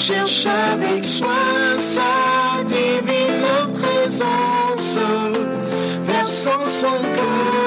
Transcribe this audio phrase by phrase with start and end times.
[0.00, 3.44] Cherche avec soin sa divine
[3.82, 4.98] présence,
[6.06, 7.59] versant son cœur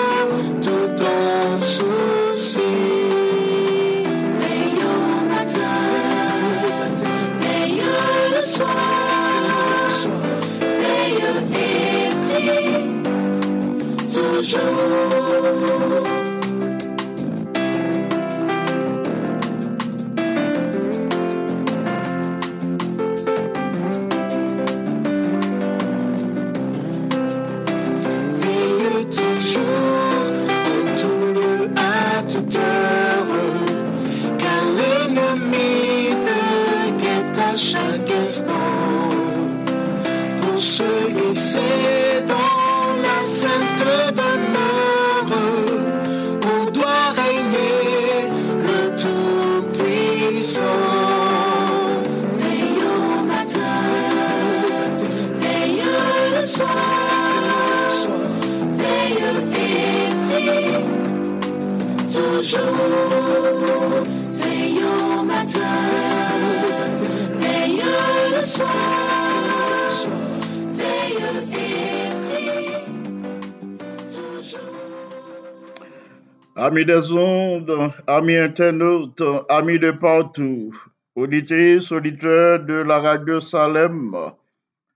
[76.63, 80.73] Amis des ondes, amis internautes, amis de partout,
[81.13, 84.15] auditrices, auditeurs de la radio Salem,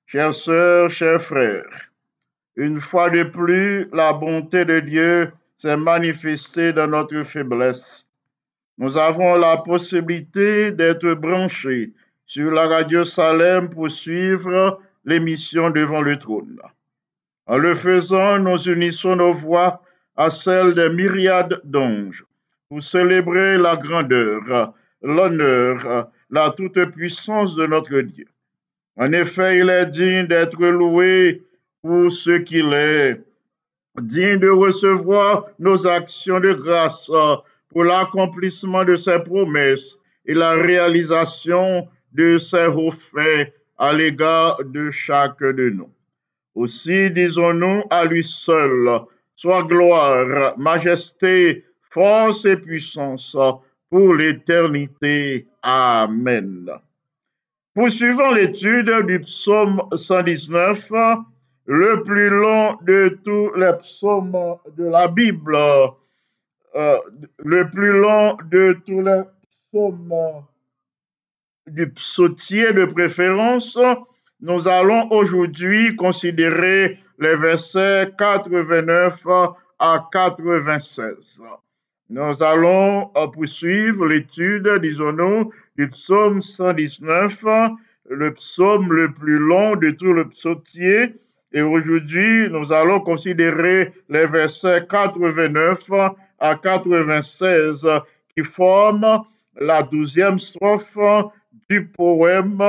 [0.05, 1.91] chères sœurs, chers frères,
[2.55, 8.07] une fois de plus, la bonté de Dieu s'est manifestée dans notre faiblesse.
[8.77, 11.91] Nous avons la possibilité d'être branchés
[12.25, 16.61] sur la radio Salem pour suivre l'émission devant le trône.
[17.45, 19.81] En le faisant, nous unissons nos voix
[20.17, 22.25] à celles des myriades d'anges
[22.69, 28.27] pour célébrer la grandeur, l'honneur, la toute-puissance de notre Dieu.
[28.97, 31.43] En effet, il est digne d'être loué
[31.81, 33.21] pour ce qu'il est,
[34.01, 37.11] digne de recevoir nos actions de grâce
[37.69, 44.89] pour l'accomplissement de ses promesses et la réalisation de ses hauts faits à l'égard de
[44.89, 45.89] chaque de nous.
[46.55, 48.89] Aussi disons-nous à lui seul,
[49.37, 53.37] soit gloire, majesté, force et puissance
[53.89, 55.45] pour l'éternité.
[55.61, 56.69] Amen.
[57.75, 60.91] Poursuivons l'étude du psaume 119,
[61.67, 65.55] le plus long de tous les psaumes de la Bible,
[66.75, 66.97] euh,
[67.37, 69.21] le plus long de tous les
[69.69, 70.43] psaumes
[71.67, 73.77] du psautier de préférence.
[74.41, 79.25] Nous allons aujourd'hui considérer les versets 89
[79.79, 81.41] à 96.
[82.09, 87.43] Nous allons poursuivre l'étude, disons-nous, du psaume 119,
[88.09, 91.15] le psaume le plus long de tout le psautier.
[91.51, 95.91] Et aujourd'hui, nous allons considérer les versets 89
[96.39, 97.87] à 96
[98.35, 99.21] qui forment
[99.59, 100.97] la douzième strophe
[101.69, 102.63] du poème.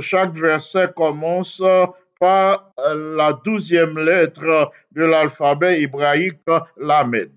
[0.00, 1.62] Chaque verset commence
[2.20, 6.40] par la douzième lettre de l'alphabet hébraïque,
[6.78, 7.30] Lamed.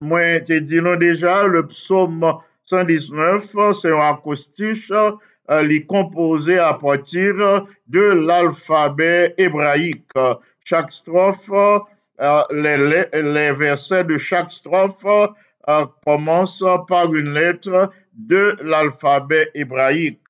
[0.00, 7.66] Moi, te dis-nous déjà, le psaume 119, c'est un acoustiche euh, li composé à partir
[7.86, 10.10] de l'alphabet hébraïque.
[10.64, 18.56] Chaque strophe, euh, les, les- versets de chaque strophe euh, commencent par une lettre de
[18.62, 20.20] l'alphabet hébraïque.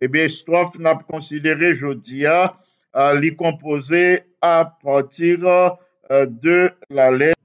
[0.00, 5.38] Eh bien, strophe n'a pas considéré jeudi, euh, li composé à partir
[6.10, 7.41] euh, de la lettre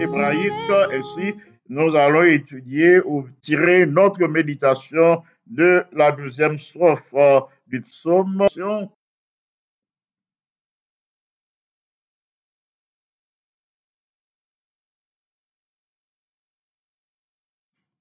[0.00, 0.52] hébraïque.
[0.92, 1.34] Ainsi,
[1.68, 8.46] nous allons étudier ou tirer notre méditation de la deuxième strophe euh, du psaume.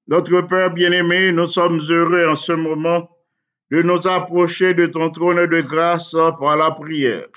[0.07, 3.09] Notre Père bien-aimé, nous sommes heureux en ce moment
[3.71, 7.27] de nous approcher de ton trône de grâce par la prière.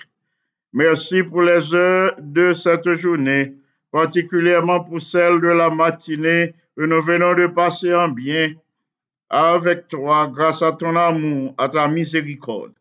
[0.72, 3.54] Merci pour les heures de cette journée,
[3.92, 8.54] particulièrement pour celle de la matinée que nous venons de passer en bien
[9.28, 12.72] avec toi grâce à ton amour, à ta miséricorde.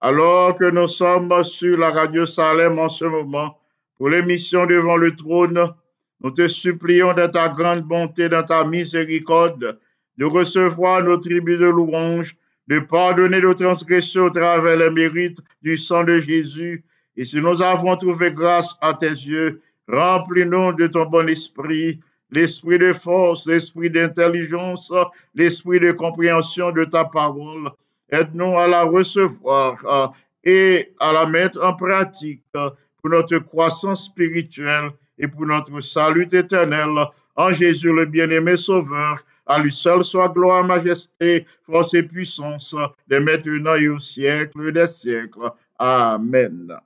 [0.00, 3.58] Alors que nous sommes sur la radio Salem en ce moment
[3.96, 5.72] pour l'émission devant le trône,
[6.20, 9.78] nous te supplions de ta grande bonté, de ta miséricorde,
[10.16, 12.36] de recevoir nos tribus de louange,
[12.66, 16.84] de pardonner nos transgressions au travers les mérites du sang de Jésus.
[17.16, 22.00] Et si nous avons trouvé grâce à tes yeux, remplis-nous de ton bon esprit,
[22.30, 24.92] l'esprit de force, l'esprit d'intelligence,
[25.34, 27.70] l'esprit de compréhension de ta parole.
[28.10, 30.06] Aide-nous à la recevoir euh,
[30.44, 36.90] et à la mettre en pratique pour notre croissance spirituelle et pour notre salut éternel.
[37.36, 42.74] En Jésus le bien-aimé Sauveur, à lui seul soit gloire, majesté, force et puissance,
[43.08, 45.50] de maintenant et au siècle des siècles.
[45.78, 46.78] Amen.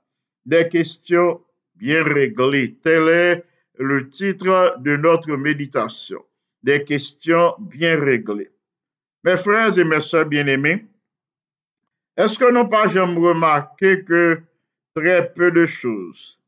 [0.45, 1.41] Des questions?
[1.79, 2.75] Bien réglées.
[2.83, 3.45] Tel est
[3.77, 6.23] le titre de notre méditation.
[6.61, 8.51] Des questions bien réglées.
[9.23, 10.85] Mes frères et mes sœurs bien-aimés,
[12.17, 14.41] est-ce que nous pas jamais remarqué que
[14.93, 16.41] très peu de choses,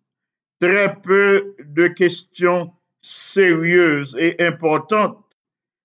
[0.60, 5.26] très peu de questions sérieuses et importantes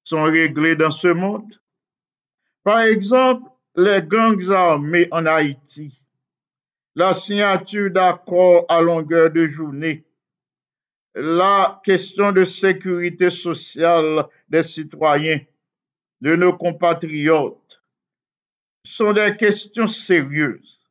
[0.02, 1.54] sont réglées dans ce monde?
[2.64, 6.04] Par exemple, les gangs armés en Haïti,
[6.96, 10.04] la signature d'accords à longueur de journée,
[11.14, 15.38] la question de sécurité sociale des citoyens,
[16.20, 17.80] de nos compatriotes,
[18.84, 20.82] sont des questions sérieuses.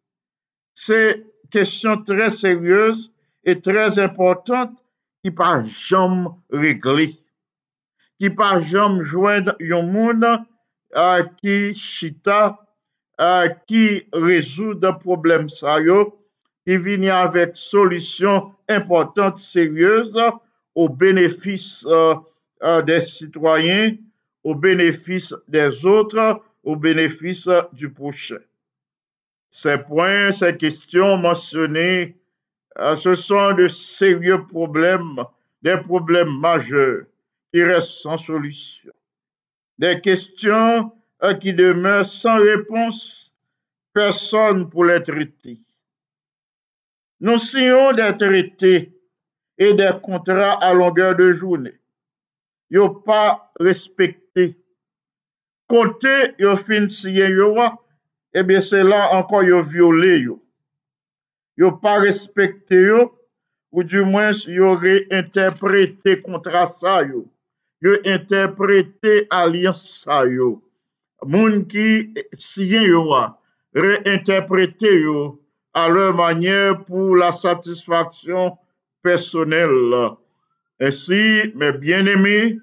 [0.74, 3.12] Ces questions très sérieuses
[3.44, 4.78] et très importantes
[5.22, 7.16] qui pas jamais réglées
[8.20, 10.40] qui par exemple joindre un monde
[10.96, 12.65] euh, qui chita
[13.22, 15.78] euh, qui résout des problèmes ça
[16.68, 20.20] qui vient avec solutions importantes sérieuses
[20.74, 23.96] au bénéfice euh, des citoyens
[24.44, 28.40] au bénéfice des autres au bénéfice du prochain
[29.50, 32.16] ces points ces questions mentionnées
[32.98, 35.24] ce sont de sérieux problèmes
[35.66, 37.06] des problèmes majeurs
[37.52, 38.92] qui restent sans solution.
[39.80, 43.34] Des questions euh, Euh, qui demeure sans réponse,
[43.94, 45.58] personne pour les traiter.
[47.22, 48.92] Nous signons des traités
[49.58, 51.80] et des contrats à longueur de journée.
[52.70, 54.58] Ils n'ont pas respecté.
[55.68, 56.88] Côté, ils ont fini
[58.38, 60.20] eh bien, c'est là encore, ils ont violé.
[60.20, 63.18] Ils n'ont pas respecté, yo,
[63.72, 67.04] ou du moins, ils auraient interprété contrat ça.
[67.04, 70.26] Ils ont interprété alliance ça.
[70.26, 70.65] Yo.
[71.24, 71.88] moun ki
[72.36, 73.24] siyen yo a,
[73.76, 75.20] reinterprete yo
[75.76, 78.56] a lè manye pou la satisfaksyon
[79.06, 80.16] personel.
[80.84, 82.58] Ensi, mè bien emi,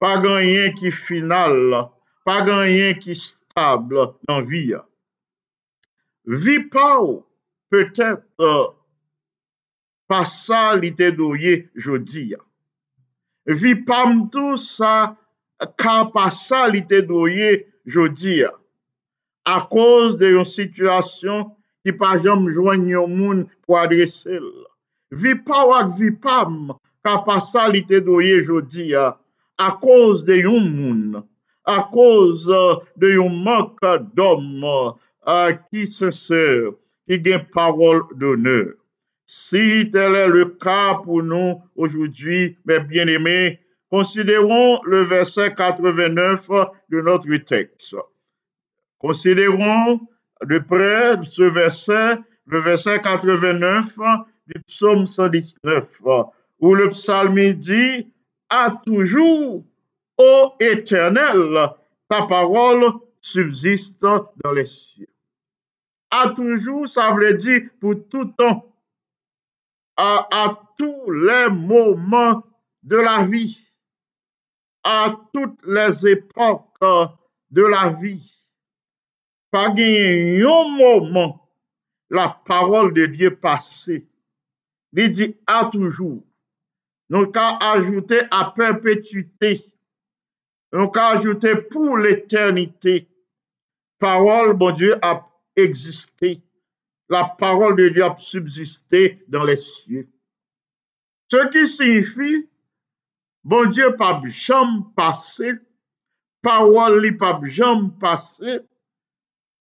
[0.00, 1.88] pa ganyen ki final,
[2.26, 4.82] pa ganyen ki stable nan vi ya.
[6.24, 7.20] Vi pa ou,
[7.72, 8.72] petèt, euh,
[10.08, 12.40] pa sa li te doye jodi ya.
[13.44, 15.16] Vi pa mtou sa,
[15.80, 17.52] ka pa sa li te doye
[17.86, 18.52] jodi ya.
[19.44, 21.50] A koz de yon situasyon
[21.84, 24.48] ki pa jom jwen yon moun pou adrese l.
[25.12, 26.72] Vi pa wak vi pam
[27.04, 29.12] ka pa sa li te doye jodi ya.
[29.60, 31.22] A koz de yon moun,
[31.64, 32.48] a koz
[32.98, 33.78] de yon mank
[34.16, 36.72] d'om uh, ki sese,
[37.06, 38.74] ki gen parol d'oneur.
[39.26, 43.60] Si tel est le cas pour nous aujourd'hui, mes bien-aimés,
[43.94, 46.48] considérons le verset 89
[46.88, 47.94] de notre texte.
[48.98, 50.00] Considérons
[50.42, 53.96] de près ce verset, le verset 89
[54.48, 55.84] du psaume 119,
[56.58, 58.12] où le psalmiste dit,
[58.50, 59.62] à toujours,
[60.18, 61.70] ô éternel,
[62.08, 62.84] ta parole
[63.20, 65.06] subsiste dans les cieux.
[66.10, 68.74] À toujours, ça veut dire pour tout temps
[69.96, 72.42] à, tous les moments
[72.82, 73.63] de la vie,
[74.84, 76.78] à toutes les époques
[77.50, 78.30] de la vie.
[79.50, 81.48] Pas un moment,
[82.10, 84.06] la parole de Dieu passée.
[84.92, 86.22] Il dit à toujours.
[87.08, 89.60] nous qu'à ajouter à perpétuité,
[90.72, 93.08] nous qu'à ajouter pour l'éternité.
[93.98, 96.42] Parole, bon Dieu, a existé.
[97.08, 100.08] La parole de Dieu a subsisté dans les cieux.
[101.30, 102.48] Ce qui signifie,
[103.44, 105.58] Bon Dje pap jom pase,
[106.40, 108.62] pawol li pap jom pase,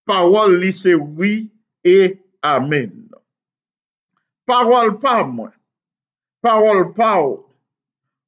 [0.08, 1.50] pawol li se oui
[1.84, 1.98] e
[2.48, 2.94] amen.
[4.48, 5.52] Pawol pa mwen,
[6.44, 7.42] pawol pa ou,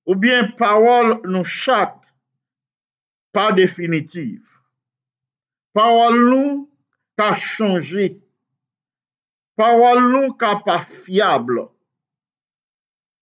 [0.03, 1.95] ou bien pawol nou chak,
[3.31, 4.43] pa definitiv.
[5.75, 6.51] Pawol nou
[7.15, 8.09] ka chanje,
[9.55, 11.69] pawol nou ka pa fiable,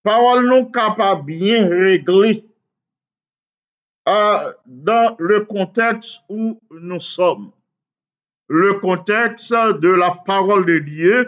[0.04, 2.36] parol nou kapab bien regli
[4.08, 7.48] euh, dan le konteks ou nou som.
[8.52, 9.48] Le konteks
[9.80, 11.24] de la parol de Diyo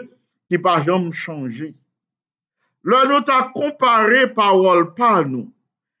[0.47, 1.73] ki pa jom chanji.
[2.87, 5.49] Le nou ta kompare parol pa nou,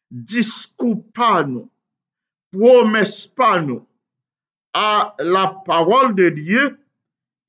[0.07, 1.65] diskou pa nou,
[2.53, 3.81] promes pa nou,
[4.77, 6.69] a la parol de Diyo,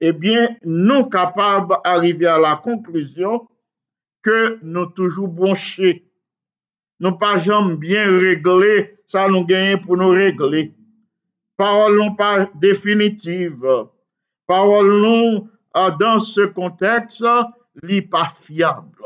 [0.00, 3.44] ebyen eh nou kapab arrive a la konklusyon
[4.22, 6.04] que nous toujours branchés.
[7.00, 10.74] Nous pas jamais bien réglé, ça nous gagne pour nous régler.
[11.56, 13.64] Parole non pas définitive.
[14.46, 17.24] Parole non ah, dans ce contexte,
[17.82, 19.04] n'est pas fiable.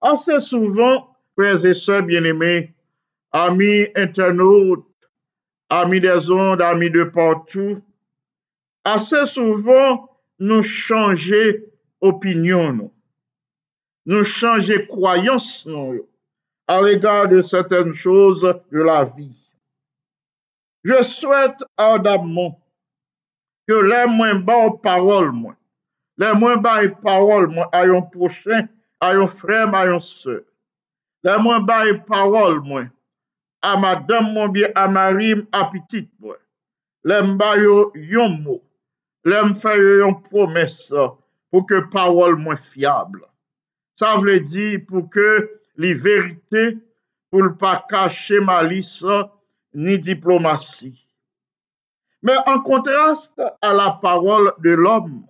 [0.00, 2.74] Assez souvent, frères et sœurs bien-aimés,
[3.32, 4.86] amis internautes,
[5.68, 7.82] amis des ondes, amis de partout,
[8.84, 11.54] assez souvent, nous changeons
[12.00, 12.92] opinion, nous,
[14.08, 15.94] nous changer croyance non,
[16.66, 18.40] à l'égard de certaines choses
[18.72, 19.52] de la vie.
[20.82, 22.58] Je souhaite ardemment
[23.68, 25.54] que les moins bas paroles, moi,
[26.16, 28.66] les moins bas paroles, moi, à un prochain,
[28.98, 30.40] à un frère, à une soeur.
[31.22, 32.84] Les moins bas paroles, moi,
[33.60, 36.38] à madame, mon bien, à Marie, à petite, moi.
[37.04, 37.20] Les
[37.62, 38.62] yo yon mot,
[39.26, 40.94] les faire yon promesse
[41.50, 43.27] pour que parole moins fiable.
[43.98, 46.78] Ça veut dire pour que les vérités,
[47.30, 49.04] pour ne pas cacher malice
[49.74, 51.08] ni diplomatie.
[52.22, 55.26] Mais en contraste à la parole de l'homme,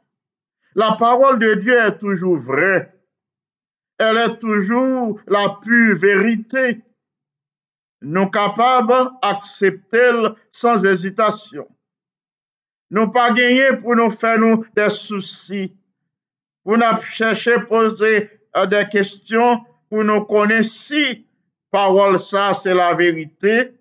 [0.75, 2.95] la parole de Dieu est toujours vraie.
[3.97, 6.83] Elle est toujours la pure vérité.
[8.03, 10.11] Nous capables d'accepter
[10.53, 11.67] sans hésitation.
[12.91, 15.75] Nous pas gagner pour nous faire nous des soucis,
[16.65, 18.38] pour nous chercher poser
[18.69, 21.27] des questions, pour nous connaître si
[21.71, 23.73] parole ça c'est la vérité,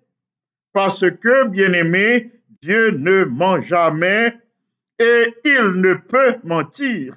[0.72, 2.30] parce que, bien aimé,
[2.62, 4.36] Dieu ne ment jamais
[4.98, 7.14] et il ne peut mentir.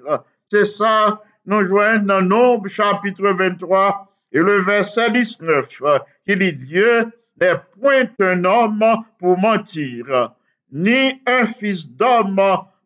[0.49, 5.81] C'est ça, nous joignons dans Nombre chapitre 23 et le verset 19
[6.27, 7.05] qui dit Dieu
[7.39, 8.83] n'est point un homme
[9.19, 10.33] pour mentir,
[10.71, 12.39] ni un fils d'homme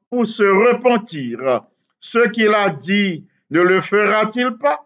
[0.09, 1.61] pour se repentir.
[1.99, 4.85] Ce qu'il a dit, ne le fera-t-il pas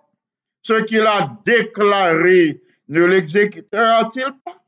[0.62, 4.64] Ce qu'il a déclaré, ne l'exécutera-t-il pas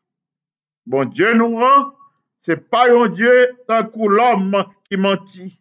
[0.86, 1.94] Bon Dieu nous rend,
[2.40, 5.60] c'est pas un Dieu tant que l'homme qui mentit.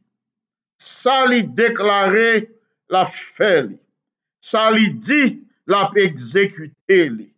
[0.78, 2.50] Ça lui déclaré,
[2.88, 3.68] la fait.
[4.40, 7.32] Ça lui dit, l'a exécuté.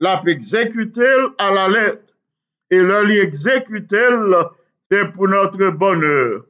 [0.00, 1.06] L'a exécuté
[1.38, 2.14] à la lettre.
[2.70, 3.96] Et l'a exécuté,
[4.90, 6.44] c'est pour notre bonheur,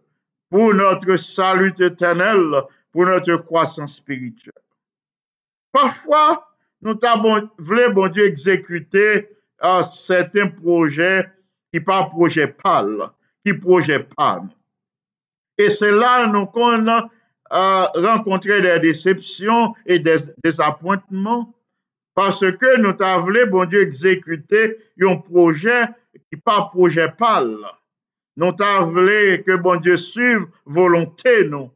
[0.48, 4.52] pour notre salut éternel, pour notre croissance spirituelle.
[5.72, 6.48] Parfois,
[6.82, 9.28] nous avons voulu, bon Dieu, exécuter
[9.58, 11.30] à certains projets
[11.72, 13.10] qui pas projet pâle,
[13.44, 14.42] qui projet pas.
[15.58, 17.08] Et c'est là nous qu'on a
[17.52, 21.52] euh, rencontré des déceptions et des désappointements
[22.14, 25.84] parce que nous avons bon Dieu, exécuter un projet
[26.30, 27.58] qui pas projet pâle.
[28.36, 31.70] Nous avons que bon Dieu suive volonté nous,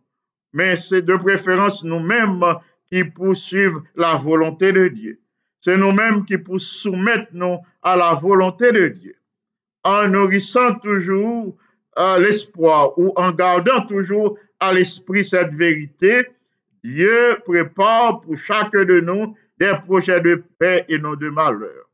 [0.54, 2.42] mais c'est de préférence nous-mêmes
[2.86, 5.20] qui poursuivent la volonté de Dieu.
[5.60, 9.16] C'est nous-mêmes qui pour soumettre nous à la volonté de Dieu.
[9.82, 11.56] En nourrissant toujours
[11.98, 16.28] euh, l'espoir ou en gardant toujours à l'esprit cette vérité,
[16.82, 21.88] Dieu prépare pour chacun de nous des projets de paix et non de malheur.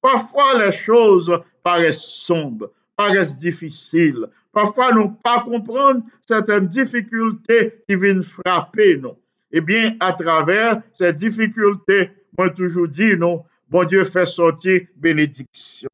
[0.00, 4.26] Parfois, les choses paraissent sombres, paraissent difficiles.
[4.52, 9.16] Parfois, nous pas comprendre certaines difficultés qui viennent frapper nous.
[9.50, 15.88] Eh bien, à travers ces difficultés, moi toujours dit, non, bon Dieu fait sortir bénédiction.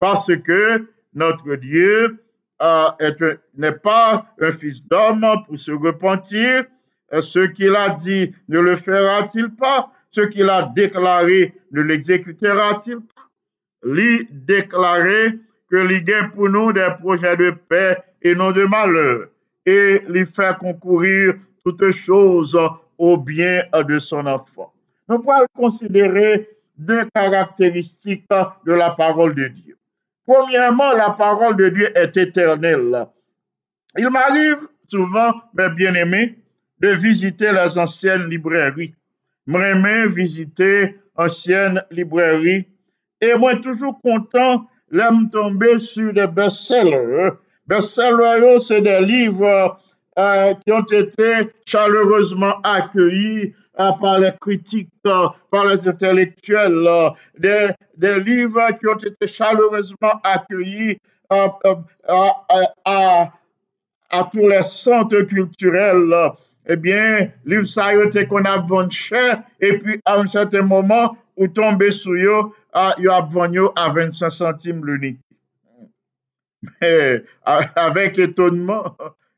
[0.00, 2.18] Parce que notre Dieu
[2.62, 6.64] euh, n'est pas un fils d'homme pour se repentir.
[7.20, 9.92] Ce qu'il a dit, ne le fera-t-il pas?
[10.10, 13.28] Ce qu'il a déclaré ne l'exécutera-t-il pas?
[13.82, 15.38] Lui déclarer
[15.70, 19.28] que gagne pour nous des projets de paix et non de malheur,
[19.66, 22.58] et lui faire concourir toutes choses
[22.96, 24.72] au bien de son enfant.
[25.08, 28.24] Nous pouvons considérer deux caractéristiques
[28.66, 29.76] de la parole de Dieu.
[30.26, 33.06] Premièrement, la parole de Dieu est éternelle.
[33.96, 36.38] Il m'arrive souvent, mes bien-aimés,
[36.80, 38.94] de visiter les anciennes librairies.
[39.46, 42.68] M'aimer visiter anciennes librairies
[43.20, 47.36] et moi toujours content lèm tombe su de best-seller.
[47.68, 54.88] Best-seller yo, se de liv euh, ki ont ete chaleureusement akyeyi euh, par le kritik,
[55.06, 56.88] euh, par les intellectuels,
[57.38, 60.98] de, de liv ki ont ete chaleureusement akyeyi
[64.10, 66.32] a tou les centres kulturels.
[66.68, 71.88] Ebyen, eh liv sa yo te kon ap vanchè, epi an certain moment, ou tombe
[71.96, 75.22] sou yo, a, yo ap vanyo a 25 centime l'unité.
[77.86, 78.92] Avèk etonman,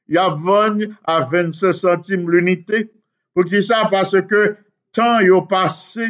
[0.09, 2.89] yo ap vanyo a 25 centime l'unité.
[3.35, 4.57] Pou ki sa, parce ke
[4.97, 6.09] tan yo pase,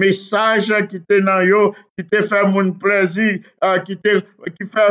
[0.00, 3.40] mesaj ki te nan yo, eh ki te fè moun plezi,
[3.86, 3.96] ki,
[4.58, 4.88] ki fè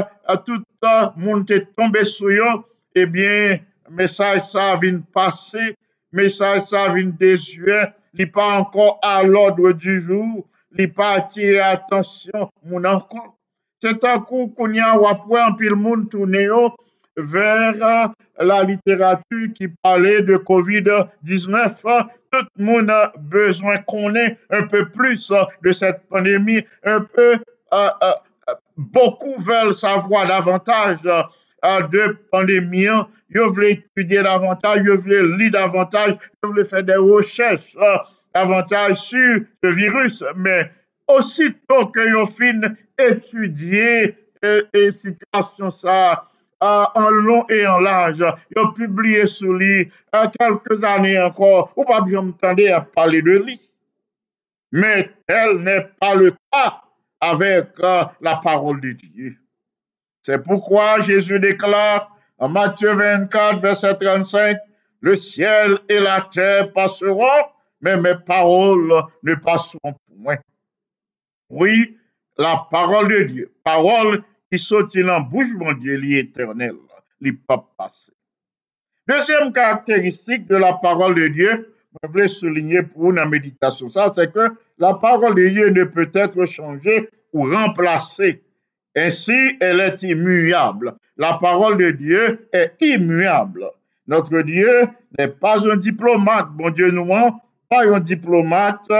[0.48, 2.62] touta moun te tombe sou yo,
[2.98, 3.62] ebyen,
[3.94, 5.74] mesaj sa vin pase,
[6.16, 7.84] mesaj sa vin desue,
[8.18, 10.42] li pa ankon a l'odre du jour,
[10.78, 13.32] li pa atire atensyon moun ankon.
[13.82, 16.70] Se takou koun ya wapwe anpil moun toune yo
[17.18, 18.08] ver euh,
[18.40, 21.86] la literatu ki pale de COVID-19.
[22.32, 22.92] Tout moun
[23.32, 27.34] bezwen konen un peu plus euh, de set pandemi, un peu,
[27.74, 33.10] uh, uh, beaucoup vel savoi davantage uh, de pandemi an.
[33.32, 37.76] Yo vle etudye davantage, yo vle li davantage, yo vle fe de rochèche.
[38.34, 40.24] Davantage sur ce virus.
[40.36, 40.72] Mais
[41.08, 46.26] aussitôt que ils fin étudier et, et situation ça
[46.64, 48.24] euh, en long et en large,
[48.56, 53.24] ils ont publié sur lui euh, quelques années encore, ou pas bien m'entendre à parler
[53.24, 53.60] de lui.
[54.72, 56.82] Mais tel n'est pas le cas
[57.20, 59.38] avec euh, la parole de Dieu.
[60.22, 64.58] C'est pourquoi Jésus déclare en Matthieu 24, verset 35,
[65.00, 67.44] Le ciel et la terre passeront,
[67.82, 70.38] mais mes paroles ne passeront point.
[71.50, 71.98] Oui,
[72.38, 76.76] la parole de Dieu, parole qui sortit dans la bouche de Dieu, l'éternel,
[77.20, 78.12] n'est pas passé.
[79.08, 84.56] Deuxième caractéristique de la parole de Dieu, je voulais souligner pour une méditation, c'est que
[84.78, 88.44] la parole de Dieu ne peut être changée ou remplacée.
[88.96, 90.96] Ainsi, elle est immuable.
[91.18, 93.66] La parole de Dieu est immuable.
[94.08, 96.50] Notre Dieu n'est pas un diplomate.
[96.52, 97.06] Bon Dieu, nous,
[97.72, 99.00] pa yon diplomate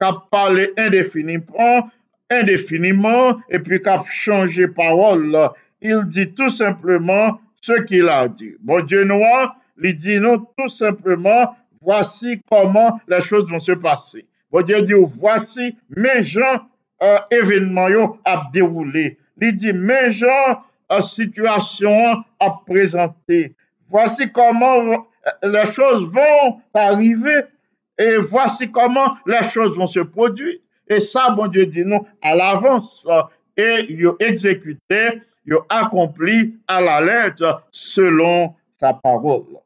[0.00, 1.90] kap pale indéfiniment,
[2.32, 5.36] indéfiniment, epi kap chanje parol.
[5.80, 8.56] Il di tout simplement ce qu'il a dit.
[8.60, 14.26] Bon Dieu noir, li di nou tout simplement, voici comment les choses vont se passer.
[14.50, 16.66] Bon Dieu di ou, voici mes gens
[17.02, 19.18] euh, événements yon ap déroulé.
[19.40, 23.54] Li di, mes gens euh, situation ap présenté.
[23.88, 24.96] Voici comment euh,
[25.44, 27.44] les choses vont arriver
[27.98, 30.58] et voici comment les choses vont se produire.
[30.88, 33.06] Et ça, bon Dieu dit nous à l'avance.
[33.10, 33.22] euh,
[33.56, 39.58] Et il exécuté, il accompli à la lettre selon sa parole.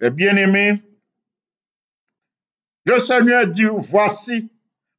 [0.00, 0.82] Mes bien-aimés,
[2.86, 4.50] le Seigneur dit, voici,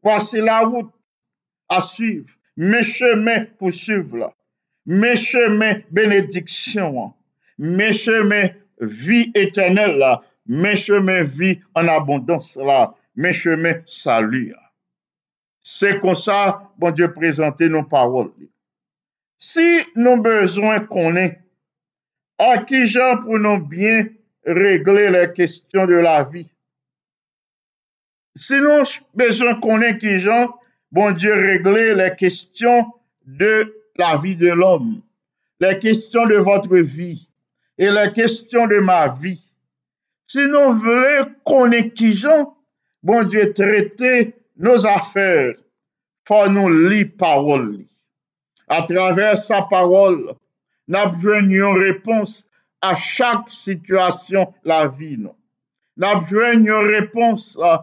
[0.02, 0.92] voici la route
[1.70, 4.34] à suivre, mes chemins pour suivre,
[4.86, 7.14] mes chemins bénédiction,
[7.58, 10.04] mes chemins vie éternelle,
[10.46, 14.62] men chemen vi an abondans la, men chemen salu ya.
[15.66, 18.46] Se kon sa, bon Diyo prezante nou parol li.
[19.42, 21.32] Si nou bezwen konen,
[22.38, 24.12] a ki jan pou nou bien
[24.46, 26.46] regle le kestyon de la vi.
[28.38, 28.86] Si nou
[29.18, 30.54] bezwen konen ki jan,
[30.94, 32.86] bon Diyo regle le kestyon
[33.26, 33.66] de
[33.98, 35.00] la vi de l'om,
[35.64, 37.16] le kestyon de votre vi,
[37.82, 39.40] e le kestyon de ma vi.
[40.32, 42.48] Si nou vle konen ki jan,
[43.06, 44.14] bon diye trete
[44.58, 45.54] nou afer,
[46.26, 47.86] fò nou li parol li.
[48.66, 50.18] A traver sa parol,
[50.90, 52.40] nap jwen yon repons
[52.82, 55.36] a chak situasyon la vi nou.
[56.02, 57.78] Nap jwen yon repons euh,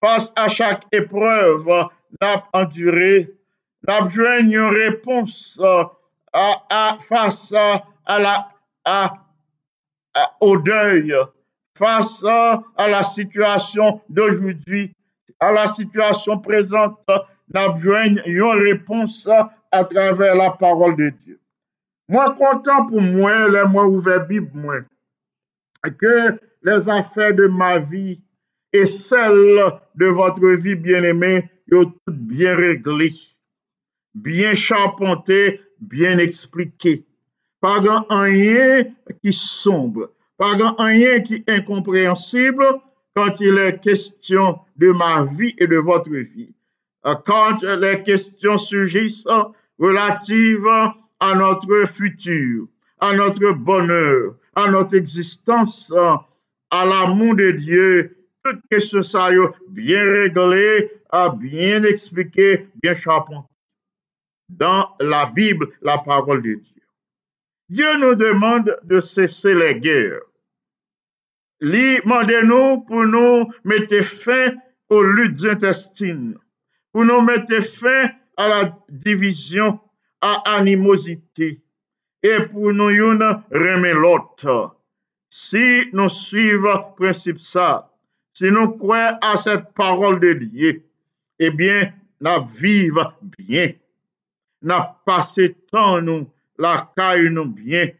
[0.00, 1.88] fas a chak epreuve
[2.22, 3.26] nap endure.
[3.88, 5.34] Nap jwen yon repons
[7.08, 9.00] fas a la a, a,
[10.14, 11.26] a, o deuil.
[11.78, 14.92] Face à, la situation d'aujourd'hui.
[15.40, 16.98] à la situation présente,
[17.48, 17.68] n'a
[18.04, 18.22] une
[18.64, 19.28] réponse
[19.70, 21.40] à travers la parole de Dieu.
[22.08, 24.80] Moi, content pour moi, les moi ouvert Bible, moi,
[25.98, 28.20] que les affaires de ma vie
[28.72, 29.60] et celles
[29.94, 33.14] de votre vie bien-aimée, sont toutes bien réglées,
[34.14, 37.04] bien charpentées, bien expliquées.
[37.60, 38.84] Pas rien
[39.22, 42.64] qui sombre, pas rien qui est incompréhensible
[43.14, 46.54] quand il est question de ma vie et de votre vie.
[47.26, 49.26] Quand les questions surgissent
[49.78, 50.66] relatives
[51.20, 52.68] à notre futur,
[53.00, 55.92] à notre bonheur, à notre existence,
[56.70, 59.30] à l'amour de Dieu, toutes questions ça
[59.68, 60.92] bien réglées,
[61.38, 63.48] bien expliquées, bien charpentées.
[64.48, 66.82] Dans la Bible, la parole de Dieu.
[67.68, 70.27] Dieu nous demande de cesser les guerres.
[71.60, 74.54] Li mande nou pou nou mette fin
[74.92, 76.36] ou lut intestine,
[76.94, 79.78] pou nou mette fin a la divizyon,
[80.22, 81.56] a animosite,
[82.22, 84.46] e pou nou yon reme lot.
[85.30, 87.88] Si nou suive prinsip sa,
[88.34, 90.76] si nou kwe a set parol de liye,
[91.42, 93.04] ebyen eh na vive
[93.36, 93.74] bien,
[94.62, 96.26] na pase tan nou,
[96.58, 97.92] la kaye nou bien,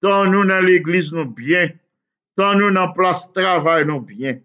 [0.00, 1.74] tan nou nan l'eglise nou bien,
[2.38, 4.40] tan nou nan plas travay nou byen.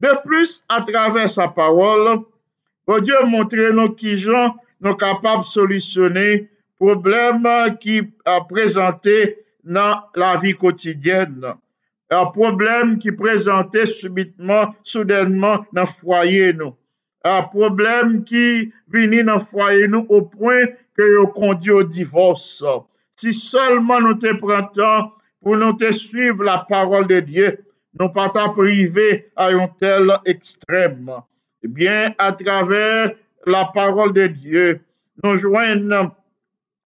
[0.00, 2.26] De plus, bon a travè sa parol,
[2.86, 6.46] bo Diyo montre nou ki jan nou kapab solisyonè
[6.78, 7.46] problem
[7.80, 9.16] ki a prezante
[9.64, 11.40] nan la vi kotidyen.
[12.12, 16.76] A problem ki prezante subitman, soudenman nan fwaye nou.
[17.24, 22.62] A problem ki vini nan fwaye nou ou pwen ke yo kondi yo divos.
[23.18, 25.10] Si solman nou te prantan
[25.46, 27.52] pou nou te suiv la parol de Diyo,
[27.94, 29.04] nou pa ta prive
[29.38, 31.06] a yon tel ekstrem.
[31.62, 33.14] Ebyen, eh a traver
[33.46, 34.64] la parol de Diyo,
[35.22, 35.86] nou jwen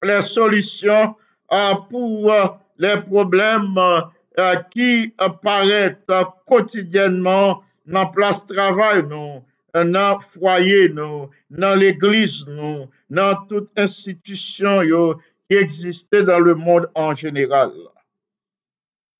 [0.05, 1.15] le solisyon
[1.89, 2.35] pou
[2.85, 3.73] le problem
[4.75, 4.91] ki
[5.41, 6.05] paret
[6.45, 9.41] kotidyenman nan plas travay nou,
[9.73, 15.03] nan fwaye nou, nan l'eglise nou, nan tout institisyon yo
[15.49, 17.73] ki egziste dan le moun an jeneral.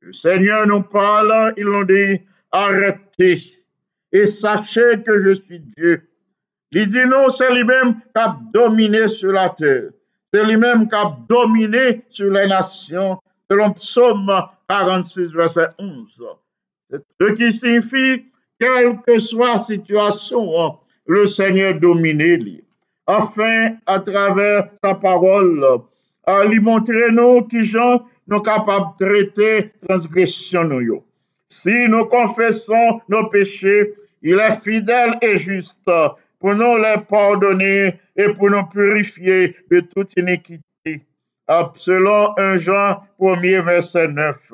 [0.03, 3.61] Le Seigneur nous parle, il nous dit, arrêtez
[4.13, 6.09] et sachez que je suis Dieu.
[6.73, 9.91] Il dit non, c'est lui-même qui a dominé sur la terre.
[10.33, 14.33] C'est lui-même qui a dominé sur les nations, selon Psaume
[14.69, 16.23] 46, verset 11.
[17.21, 18.25] Ce qui signifie,
[18.59, 22.63] quelle que soit la situation, le Seigneur domine.
[23.07, 25.65] Afin, à travers sa parole,
[26.25, 27.67] à lui montrer nous qui
[28.31, 31.03] nous capables de traiter transgression nous.
[31.49, 35.91] Si nous confessons nos péchés, il est fidèle et juste
[36.39, 40.63] pour nous les pardonner et pour nous purifier de toute iniquité.
[41.75, 44.53] Selon 1 Jean 1er verset 9.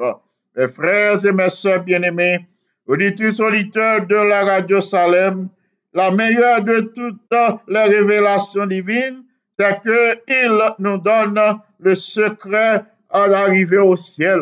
[0.57, 2.47] Mes frères et mes sœurs bien-aimés,
[2.87, 5.49] auditeurs auditeurs de la radio Salem,
[5.93, 9.25] la meilleure de toutes les révélations divines,
[9.59, 11.39] c'est qu'il nous donne
[11.79, 14.41] le secret à l'arrivée au ciel.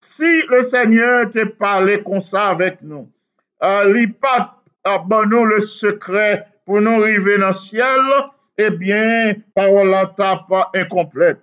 [0.00, 3.10] Si le Seigneur te parlait comme ça avec nous,
[3.62, 4.62] euh, pas
[5.26, 8.00] nous le secret pour nous arriver dans le ciel,
[8.58, 11.40] eh bien, parole la tape incomplète.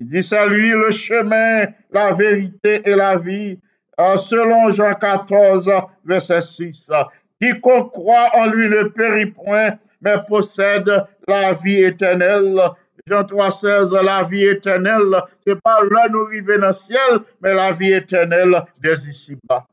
[0.00, 3.58] Il dit, c'est lui le chemin, la vérité et la vie,
[4.00, 5.70] euh, selon Jean 14,
[6.04, 6.90] verset 6.
[7.40, 10.90] Quiconque croit en lui ne périt point, mais possède
[11.26, 12.60] la vie éternelle.
[13.06, 17.54] Jean 3, 16, la vie éternelle, c'est pas là nous arriver dans le ciel, mais
[17.54, 19.66] la vie éternelle des ici-bas.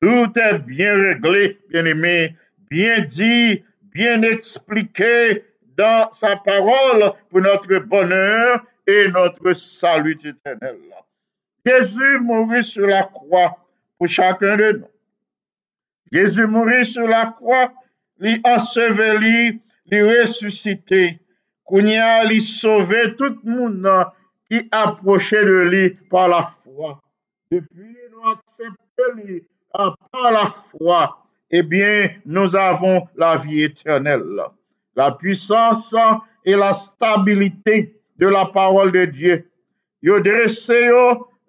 [0.00, 2.36] Tout est bien réglé, bien aimé,
[2.70, 3.62] bien dit,
[3.94, 5.44] bien expliqué
[5.76, 10.76] dans sa parole pour notre bonheur et notre salut éternel.
[11.64, 13.56] Jésus mourit sur la croix
[13.96, 14.88] pour chacun de nous.
[16.10, 17.72] Jésus mourit sur la croix,
[18.18, 21.20] lui enseveli, lui ressuscité,
[21.72, 24.10] Kounia li sauvé tout moun nan
[24.50, 26.90] ki aproche de li par la fwa.
[27.48, 29.38] Depi nou aksepte li
[29.72, 30.98] ah, par la fwa,
[31.48, 34.26] ebyen eh nou avon la vi eternel.
[35.00, 35.96] La puissance
[36.44, 39.48] et la stabilité de la parole de Dieu.
[40.02, 41.06] Yo dresse yo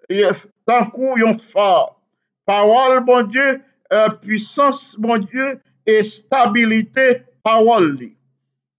[0.08, 0.32] eh,
[0.64, 2.00] tankou yon fort.
[2.46, 3.60] Parole, bon Dieu,
[3.92, 8.14] euh, puissance, bon Dieu, et stabilité, parole li.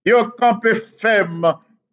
[0.06, 1.42] yo kampe fem,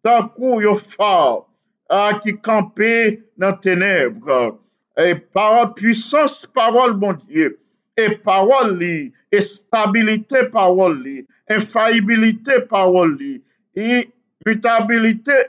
[0.03, 1.43] tankou yo faw,
[1.89, 2.93] a ki kampe
[3.37, 4.55] nan tenebre.
[4.97, 7.55] E parol, puissance parol bon Diyo,
[7.97, 13.39] e parol li, e stabilite parol li, e fayibilite parol li,
[13.73, 14.03] e
[14.45, 15.39] mutabilite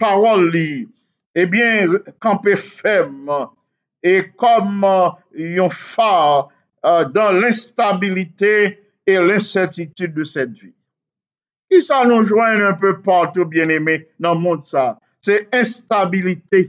[0.00, 0.70] parol li,
[1.36, 3.28] eh ebyen kampe fem,
[4.02, 4.96] e kom e,
[5.58, 10.77] yon faw, Uh, e, dan l'instabilite et l'incertitude de cette vie.
[11.68, 14.94] Ki sa nou jwen un peu partou, bien eme, nan moun sa?
[15.24, 16.68] Se instabilite.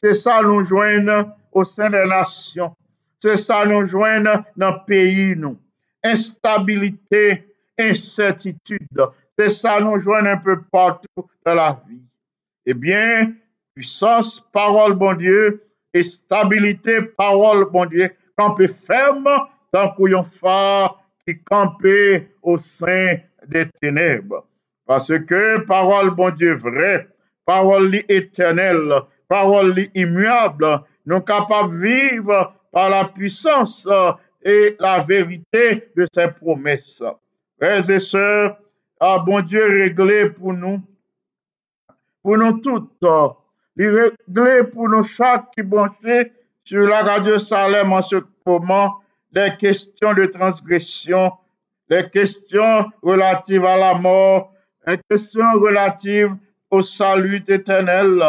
[0.00, 2.72] Se sa nou jwen ou sen de nasyon.
[3.20, 5.58] Se sa nou jwen nan peyi nou.
[6.06, 7.42] Instabilite,
[7.80, 9.10] incertitude.
[9.36, 11.98] Se sa nou jwen un peu partou de la vi.
[12.68, 13.40] Ebyen, eh
[13.74, 15.58] puissance, parol bon Diyo,
[15.94, 19.36] e stabilite, parol bon Diyo, kampe ferme,
[19.72, 20.92] tankou yon fa,
[21.24, 21.96] ki kampe
[22.42, 24.46] ou sen des ténèbres.
[24.86, 27.08] Parce que parole bon Dieu vrai,
[27.44, 32.34] parole éternelle, parole immuable, nou kapap vive
[32.72, 33.88] par la puissance
[34.42, 37.02] et la vérité de ses promesses.
[37.58, 38.56] Frères et sœurs,
[39.00, 40.80] a bon Dieu réglé pou nou,
[42.22, 42.90] pou nou tout,
[43.76, 46.20] li réglé pou nou chak ki bonche
[46.64, 49.00] sur la radio Salem en ce moment,
[49.32, 51.32] les questions de transgression,
[51.90, 54.52] les questions relatives à la mort,
[54.86, 56.34] les questions relatives
[56.70, 58.22] au salut éternel,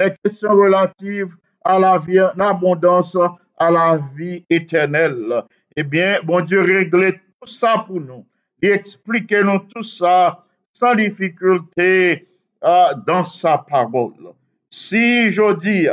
[0.00, 3.16] les questions relatives à la vie en abondance,
[3.56, 5.44] à la vie éternelle.
[5.76, 8.26] Eh bien, bon Dieu réglait tout ça pour nous.
[8.60, 12.26] Il expliquait nous tout ça sans difficulté
[12.64, 14.32] euh, dans sa parole.
[14.70, 15.86] Si je dis,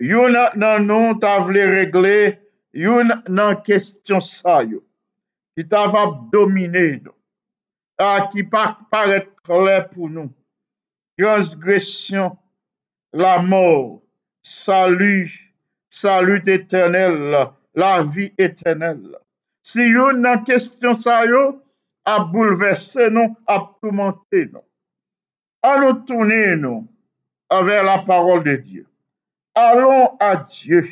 [0.00, 2.38] yon nan nou ta vle regle,
[2.72, 4.80] yon nan question sa yo.
[5.54, 7.16] ki ta va domine nou,
[8.00, 10.30] a ki pa paret kler pou nou,
[11.20, 12.36] transgresyon,
[13.12, 14.00] la mor,
[14.46, 15.26] salu,
[15.90, 17.18] salut etenel,
[17.76, 19.02] la vi etenel.
[19.66, 21.60] Si yon nan kestyon sa yo,
[22.08, 24.64] a bouleverse nou, a toumante nou.
[25.60, 26.86] A nou tourne nou
[27.52, 28.86] avè la parol de Diyo.
[29.54, 30.88] Allons à Dieu.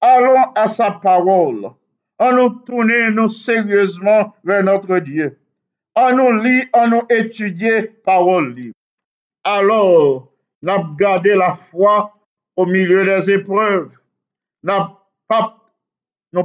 [0.00, 1.72] Allons à sa parole.
[2.26, 5.38] On nous tourner nous sérieusement vers notre Dieu.
[5.94, 8.74] On nous lit, on nous étudier parole libre.
[9.44, 10.32] Alors,
[10.62, 12.14] n'a gardé la foi
[12.56, 13.98] au milieu des épreuves.
[14.62, 14.96] N'a
[15.28, 15.58] pas,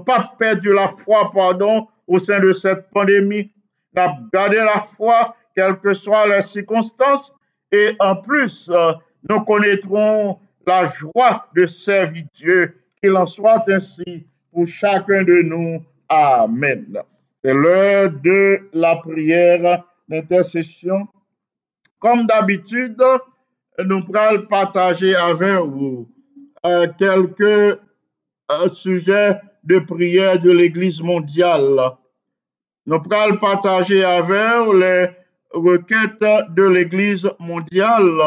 [0.06, 3.50] pas perdu la foi, pardon, au sein de cette pandémie.
[3.94, 7.34] N'a gardé la foi, quelles que soient les circonstances.
[7.72, 8.70] Et en plus,
[9.30, 12.82] nous connaîtrons la joie de servir Dieu.
[13.02, 14.28] Qu'il en soit ainsi
[14.60, 15.82] pour chacun de nous.
[16.10, 16.98] Amen.
[17.42, 21.08] C'est l'heure de la prière d'intercession.
[22.00, 23.02] Comme d'habitude,
[23.86, 26.10] nous pourrons partager avec vous
[26.66, 31.80] euh, quelques euh, sujets de prière de l'Église mondiale.
[32.86, 35.08] Nous pourrons partager avec vous les
[35.54, 38.20] requêtes de l'Église mondiale.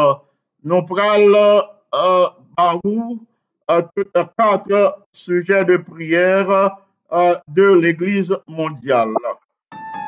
[0.65, 1.63] Nous pourrons
[1.95, 2.27] euh,
[4.39, 6.77] quatre sujets de prière
[7.13, 9.15] euh, de l'Église mondiale.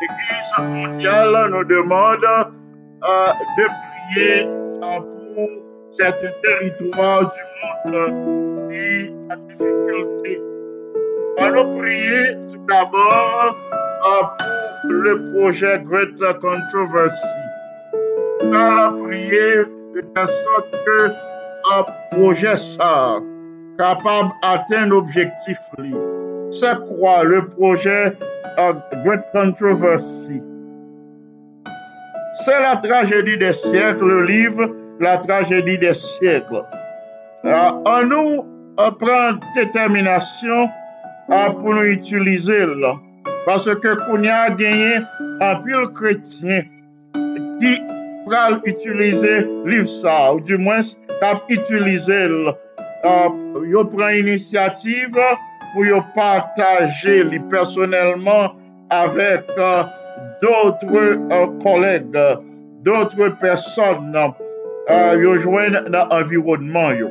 [0.00, 3.26] L'Église mondiale nous demande euh,
[3.58, 5.00] de prier euh,
[5.34, 5.48] pour
[5.90, 10.42] certains territoires du monde qui ont difficulté.
[11.38, 13.56] On nous prier tout d'abord
[14.06, 14.22] euh,
[14.82, 17.26] pour le projet Great Controversy.
[18.40, 21.10] On va prier de telle sorte que
[21.72, 23.16] un projet ça
[23.78, 25.94] kapab aten objektif li.
[26.54, 27.98] Se kwa le proje
[28.58, 28.70] a
[29.02, 30.40] great controversy.
[32.44, 36.62] Se la tragédie des siècles, le livre La tragédie des siècles.
[37.44, 38.44] An nou
[39.00, 40.68] pren determinasyon
[41.58, 42.92] pou nou itilize lè.
[43.44, 45.02] Pase ke konya genye
[45.42, 46.70] apil kretien
[47.58, 47.74] ki
[48.28, 49.34] pral itilize
[49.66, 52.54] liv sa, ou di mwens kap itilize lè.
[53.04, 53.28] uh,
[53.70, 55.18] yo pran inisiativ
[55.74, 58.54] pou yo partaje li personelman
[58.94, 59.84] avèk uh,
[60.42, 62.10] doutre uh, koleg,
[62.84, 67.10] doutre person euh, yo jwen nan environman yo.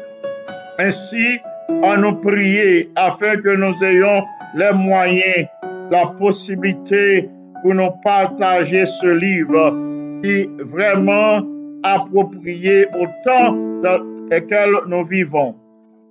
[0.82, 1.40] Ensi,
[1.86, 4.26] an nou priye afèn ke nou zeyon
[4.60, 5.50] le mwayen,
[5.94, 7.26] la posibilite
[7.62, 9.52] pou nou partaje se liv
[10.24, 10.38] ki
[10.72, 11.50] vreman
[11.88, 13.60] apropriye ou tan
[14.34, 15.54] ekel nou vivon.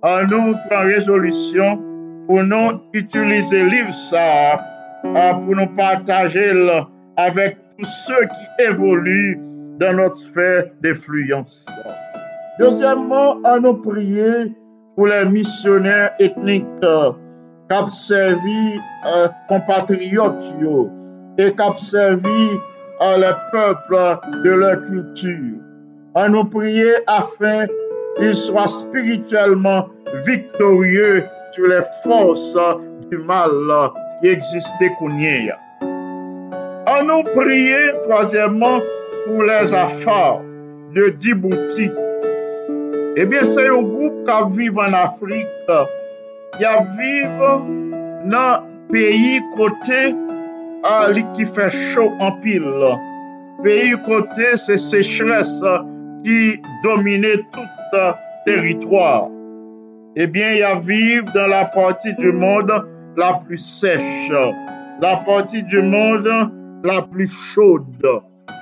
[0.03, 1.79] an nou pran rezolisyon
[2.27, 4.59] pou nou itilize liv sa
[5.03, 6.71] pou nou pataje l
[7.23, 9.35] avèk tout se ki evolu
[9.79, 11.63] dan not sfer de fluyans.
[12.59, 14.49] Dezyèmman, an nou priye
[14.97, 16.67] pou le misyonèr etnik
[17.71, 18.75] kap servi
[19.49, 20.89] kompatriot yo
[21.39, 22.51] e kap servi
[23.23, 24.03] le peuple
[24.43, 25.47] de lè kultur.
[26.19, 27.71] An nou priye afin
[28.19, 29.87] il soit spirituellement
[30.25, 31.23] victorieux
[31.53, 32.57] sur les forces
[33.09, 33.51] du mal
[34.21, 35.57] qui existaient hier.
[36.85, 38.79] À nous prier, troisièmement,
[39.25, 40.41] pour les affaires
[40.93, 41.89] de Djibouti.
[43.15, 45.47] Eh bien, c'est un groupe qui vit en Afrique,
[46.57, 46.65] qui
[46.97, 47.23] vit
[48.25, 50.01] dans peyi kote
[50.85, 52.67] a li ki fè chou an pil.
[53.63, 55.53] Peyi kote se sechres
[56.25, 56.39] ki
[56.83, 57.97] domine tout
[58.47, 59.29] teritoir.
[60.15, 62.83] Ebyen, ya vive dan la parti du monde
[63.17, 64.29] la plus sech.
[65.01, 66.51] La parti du monde
[66.83, 68.19] la plus chaude.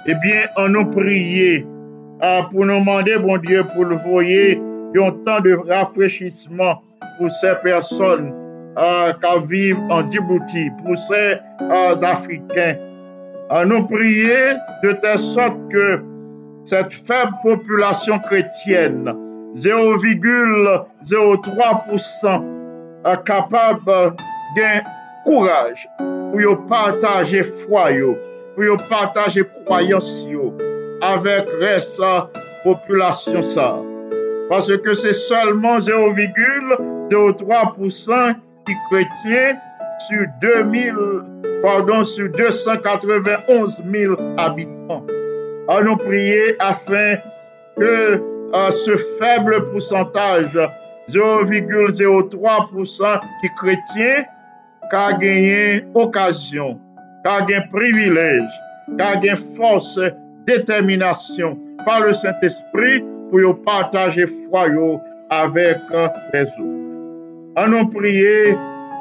[0.08, 1.62] Ebyen, an nou priye
[2.22, 4.54] Ah, pou nou mande, bon Dieu, pou nou voye
[4.94, 6.78] yon tan de rafrechisman
[7.18, 8.28] pou se person
[9.24, 11.22] ka vive an Djibouti, pou se
[12.06, 12.78] Afriken.
[13.72, 15.88] Nou priye de te sot ke
[16.64, 19.14] Cette faible population chrétienne,
[19.56, 22.44] 0,03%
[23.26, 24.14] capable
[24.56, 24.82] d'un
[25.26, 27.90] courage pour partager foi,
[28.56, 30.28] pour partager croyance
[31.02, 32.00] avec reste
[32.64, 33.76] population ça.
[34.50, 39.58] Parce que c'est seulement 0,03% qui chrétien
[40.08, 40.96] sur 2000,
[41.64, 44.81] pardon, sur 291 000 habitants.
[45.72, 47.22] An nou priye afin
[47.80, 47.92] ke
[48.76, 50.50] se feble pousantaj
[51.16, 54.26] 0,03% ki kretien
[54.92, 56.74] ka genyen okasyon,
[57.24, 58.48] ka genyen privilej,
[59.00, 60.06] ka genyen fòsè
[60.50, 61.52] détermination
[61.86, 64.88] par le Saint-Esprit pou yo partaje fwa yo
[65.32, 65.80] avèk
[66.34, 66.80] les autres.
[67.64, 68.38] Anon priye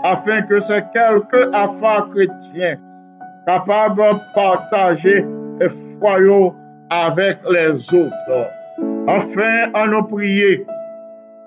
[0.06, 2.74] afin ke se kelke afa kretien
[3.46, 3.96] kapab
[4.38, 5.14] partaje
[5.68, 6.38] fwa yo
[6.90, 8.42] avèk les autres.
[9.10, 10.60] Afin anon priye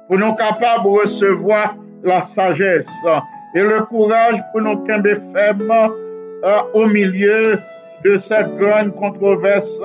[0.08, 1.74] pou nou kapab recevoa
[2.04, 2.92] la sagesse
[3.56, 5.70] et le courage pou nou kembe fèm
[6.74, 7.60] au milieu
[8.04, 9.80] de cette grande controverse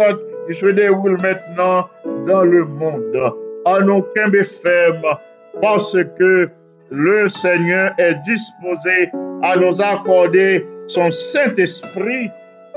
[0.49, 1.89] qui se déroule maintenant
[2.27, 3.33] dans le monde.
[3.65, 5.17] En aucun ferme,
[5.61, 6.49] parce que
[6.91, 9.11] le Seigneur est disposé
[9.43, 12.31] à nous accorder son Saint-Esprit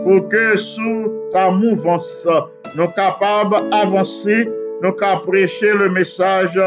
[0.03, 2.27] pour que sous sa mouvance,
[2.75, 4.49] nous capables d'avancer,
[4.81, 6.59] nous capables prêcher le message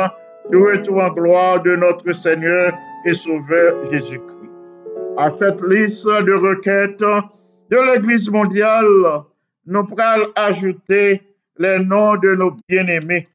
[0.50, 2.72] du retour en gloire de notre Seigneur
[3.04, 4.50] et Sauveur Jésus-Christ.
[5.16, 7.04] À cette liste de requêtes,
[7.70, 9.24] de l'Église mondiale,
[9.66, 11.22] nous pourrons ajouter
[11.58, 13.28] les noms de nos bien-aimés.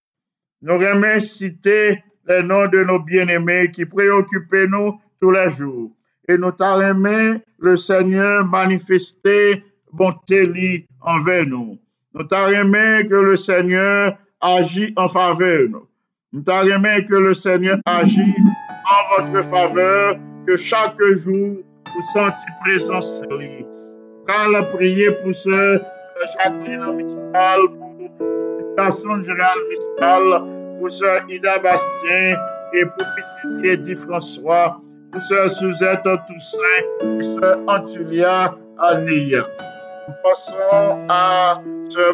[0.62, 5.91] Nous remercions citer les noms de nos bien-aimés qui préoccupent nous tous les jours.
[6.28, 11.77] Et nous t'arrêmons le Seigneur manifester bonté envers nous.
[12.13, 15.87] Nous t'arrêmons que le Seigneur agit en faveur nous.
[16.31, 18.35] Nous que le Seigneur agit
[18.85, 20.15] en votre faveur,
[20.45, 23.65] que chaque jour vous sentez présence lui
[24.51, 25.79] la prier pour ce
[26.37, 30.43] Jacqueline Mistal, pour Station Gérald Mistal,
[30.79, 32.37] pour ce Ida Bastien
[32.73, 34.81] et pour Petit Eddie François,
[35.11, 39.47] pour ce Suzette Toussaint, pour ce Antulia Anilla.
[40.24, 41.62] Passons à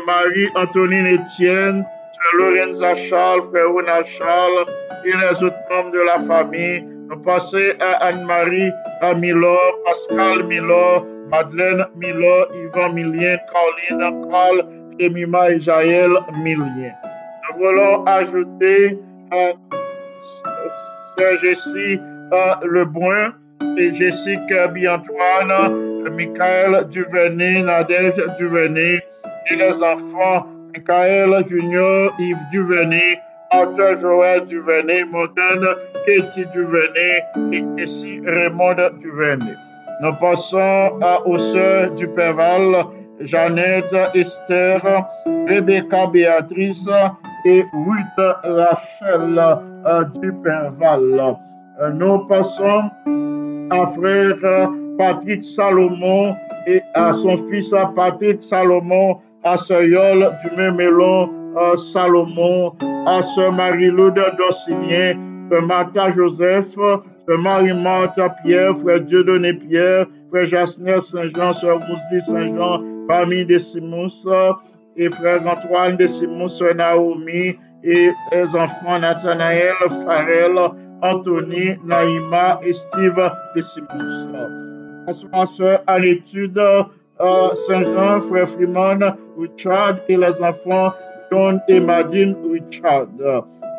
[0.06, 4.66] Marie-Antonine Etienne, ce Lorenza Charles, frère Charles
[5.06, 6.82] et les autres membres de la famille.
[7.10, 8.72] Nous passons à Anne-Marie
[9.18, 14.66] Milor, Pascal Milor, Madeleine Milo, Yvan Milien, Caroline Carl,
[15.00, 16.94] Emima et Jaël Milien.
[17.52, 19.00] Nous voulons ajouter
[19.34, 19.54] euh,
[21.42, 22.00] Jessie
[22.64, 23.34] Lebrun
[23.78, 29.04] et Jessie Kirby-Antoine, Michael Duvernay, Nadège Duvernay
[29.52, 33.20] et les enfants Michael Junior, Yves Duvernay,
[33.52, 35.76] Arthur Joël Duvernay, Morgane
[36.06, 39.56] Katie Duvernay et Jessie Raymond Duvernay.
[40.02, 42.10] Nous passons aux sœurs du
[43.22, 44.82] Jeannette, Esther,
[45.48, 46.90] Rebecca Béatrice
[47.46, 49.40] et Ruth Rachel
[49.86, 51.38] euh, du Perval.
[51.94, 52.90] Nous passons
[53.70, 56.36] à frère Patrick Salomon
[56.68, 62.74] et à son fils Patrick Salomon, à sœur Yol du Mémélon euh, Salomon,
[63.06, 65.16] à sœur Marie-Loude Dossilien,
[65.68, 73.46] Martha Joseph, Frère Marie-Marthe Pierre, frère Dieudonné Pierre, frère Jasner Saint-Jean, soeur Rousy Saint-Jean, famille
[73.46, 74.08] de Simons,
[74.96, 79.74] et frère Antoine de Simons, soeur Naomi, et les enfants Nathanaël,
[80.04, 80.58] Farel,
[81.02, 84.75] Anthony, Naïma et Steve Decimus.
[85.06, 90.92] Bonsoir, sœur en étude, euh, Saint-Jean, frère Freeman, Richard et les enfants
[91.32, 93.08] John et Madine Richard.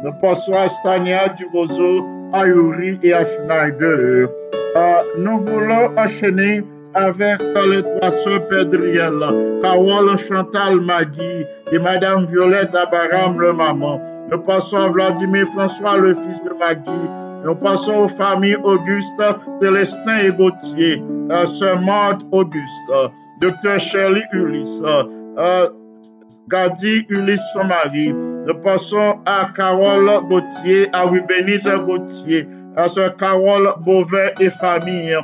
[0.05, 4.29] Nous passons à Stania Durozo, à Yuri et à Schneider.
[4.77, 6.63] Euh, nous voulons enchaîner
[6.95, 9.19] avec les trois sœurs Pedriel,
[9.63, 14.01] Carole Chantal Magui et Madame Violette Abaram, le maman.
[14.31, 17.26] Nous passons à Vladimir François, le fils de Magui.
[17.47, 19.23] Nous passons aux familles Auguste,
[19.63, 22.91] Célestin et Gauthier, euh, Sœur Marthe Auguste,
[23.41, 25.69] Docteur Shirley Ulysse, euh,
[26.49, 28.13] Gadi Ulysse son mari.
[28.13, 32.49] Nous passons à Carole Gauthier, à Rubénite Gauthier,
[32.89, 35.17] Sœur Carole Beauvais et famille.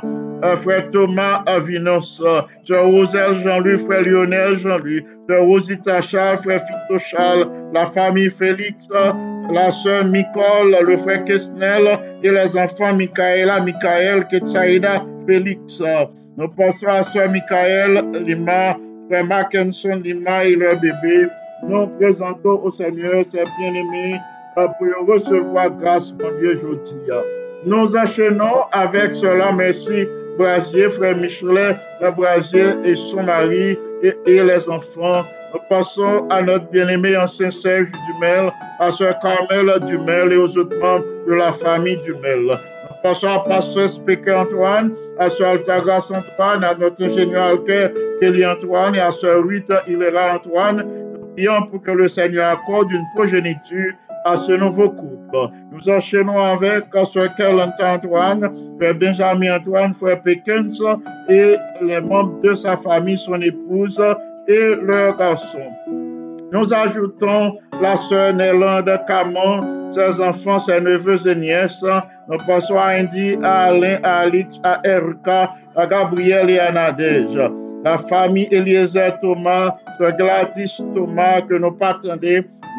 [0.43, 2.21] Euh, frère Thomas Avinos,
[2.65, 8.89] Sœur Roselle Jean-Louis, frère Lionel Jean-Louis, Sœur Rosita Charles, frère Fito Charles, la famille Félix,
[9.51, 15.81] la sœur Nicole, le frère Kesnel et les enfants Michaela, Michael, Ketsaïda, Félix.
[16.35, 18.75] Nous passons à sœur Michael Lima,
[19.09, 21.27] frère Mackinson Lima et leur bébé.
[21.65, 24.19] Nous présentons au Seigneur ses bien-aimés
[24.55, 27.42] pour recevoir grâce, mon Dieu, aujourd'hui.
[27.65, 30.05] Nous enchaînons avec cela, merci,
[30.37, 31.75] Brasier, frère Michelet,
[32.17, 35.23] Brasier et son mari et, les enfants.
[35.53, 40.77] Nous passons à notre bien-aimé ancien Serge Dumel, à sœur Carmel Dumel et aux autres
[40.77, 42.41] membres de la famille Dumel.
[42.47, 47.89] Nous passons à pasteur Spéquet Antoine, à sœur Altagas Antoine, à notre ingénieur Alker
[48.19, 50.85] Kelly Antoine et à sœur Rita Hilera Antoine.
[51.13, 53.93] Nous prions pour que le Seigneur accorde une progéniture
[54.25, 55.49] à ce nouveau couple.
[55.71, 60.67] Nous enchaînons avec Sœur Kerlanta Antoine, Frère Benjamin Antoine, Frère Pékins
[61.29, 64.01] et les membres de sa famille, son épouse
[64.47, 65.59] et leur garçon.
[66.51, 71.83] Nous ajoutons la sœur Nélande Camon, ses enfants, ses neveux et nièces.
[72.29, 77.39] Nous passons à Indy, à Alain, à Alix, à Erika, à Gabriel et à Nadège.
[77.83, 81.99] La famille Eliezer Thomas, sœur Gladys Thomas, que nous pas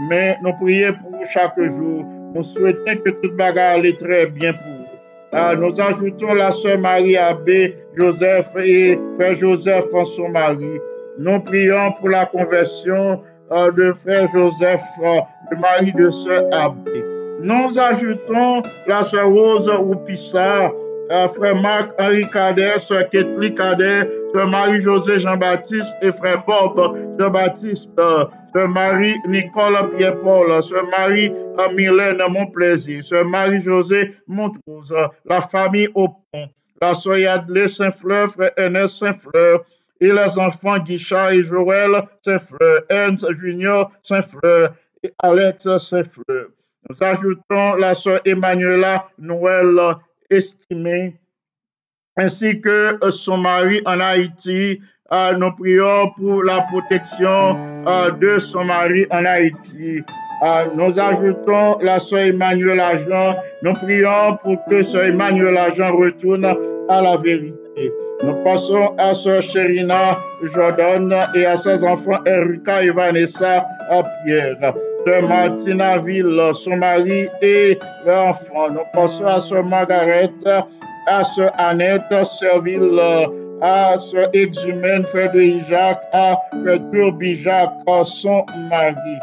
[0.08, 2.04] mais nous prions pour nous chaque jour.
[2.34, 4.84] Nous souhaitons que toute bagarre allait très bien pour vous.
[5.32, 10.78] Ah, nous ajoutons la sœur Marie Abbé, Joseph et frère Joseph en son mari.
[11.18, 15.20] Nous prions pour la conversion euh, de frère Joseph, ah, euh,
[15.50, 17.04] le mari de sœur Abbé.
[17.40, 24.08] Nous ajoutons la sœur Rose Roupissard, euh, ah, frère Marc Henri Cadet, sœur Ketli Cadet,
[24.32, 27.90] sœur Marie-José Jean-Baptiste et frère Bob Jean-Baptiste.
[28.54, 34.94] Sœur Marie-Nicole Pierre-Paul, sœur Marie-Mylène Monplaisir, sœur Marie-José Montrose,
[35.24, 36.48] la famille au pont,
[36.80, 39.64] la sœur Yadley Saint-Fleur, frère Ernest Saint-Fleur,
[40.00, 46.48] et les enfants Guichard et Joël Saint-Fleur, Ernst Junior Saint-Fleur et Alex Saint-Fleur.
[46.88, 49.78] Nous ajoutons la sœur Emmanuela Noël
[50.28, 51.16] estimée,
[52.16, 54.80] ainsi que son mari en Haïti.
[55.12, 60.02] Euh, nous prions pour la protection euh, de son mari en Haïti.
[60.42, 63.36] Euh, nous ajoutons la sœur Emmanuel Agent.
[63.62, 66.46] Nous prions pour que sœur Emmanuel Agent retourne
[66.88, 67.92] à la vérité.
[68.22, 70.18] Nous passons à sœur Sherina
[70.54, 74.72] Jordan et à ses enfants Erika et Vanessa à Pierre.
[75.06, 78.70] Sœur Martina Ville, son mari et leur enfant.
[78.70, 80.30] Nous passons à sœur Margaret,
[81.06, 82.98] à sœur Annette Serville,
[83.60, 87.72] à sœur Exumène, frère de Jacques, à frère Turbi Jacques,
[88.04, 89.18] son mari.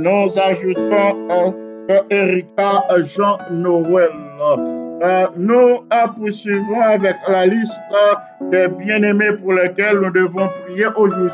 [0.00, 1.50] Nous ajoutons à
[1.88, 2.84] sœur Erika
[3.16, 4.10] Jean-Noël.
[5.02, 5.84] Euh, nous
[6.16, 7.82] poursuivons avec la liste
[8.50, 11.30] des bien-aimés pour lesquels nous devons prier aujourd'hui.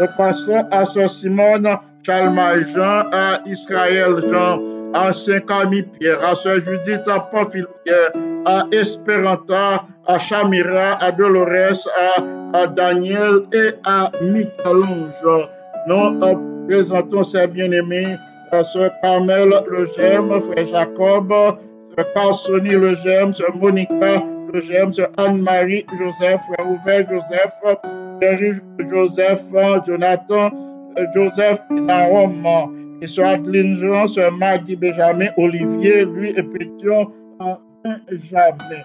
[0.00, 1.68] Nous passons à sœur Simone
[2.04, 4.58] Chalma Jean, à Israël Jean,
[4.94, 8.12] à Saint-Camille Pierre, à sœur Judith Pamphile Pierre,
[8.44, 15.48] à Esperanta, à Chamira, à Dolores, à, à Daniel et à Michel-Ange.
[15.86, 18.16] Nous euh, présentons ces bien-aimés,
[18.50, 21.32] à sœur Carmel Le Gemme, frère Jacob,
[21.96, 24.22] sœur Carsoni Le Gemme, sœur Monica
[24.52, 27.54] Le Gemme, sœur Anne-Marie Joseph, frère Ouvert Joseph,
[28.90, 29.42] Joseph,
[29.86, 30.50] Jonathan
[31.14, 37.10] Joseph Naom, et Adeline Jean, sœur Maggie Benjamin, Olivier, lui et Pétion
[37.84, 38.82] Benjamin.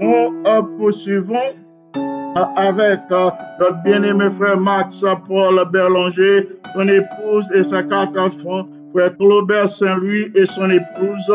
[0.00, 1.52] Nous euh, poursuivons
[1.96, 3.30] euh, avec euh,
[3.60, 10.32] notre bien-aimé frère Max Paul Berlanger, son épouse et sa quatre enfants, frère Claubert Saint-Louis
[10.34, 11.30] et son épouse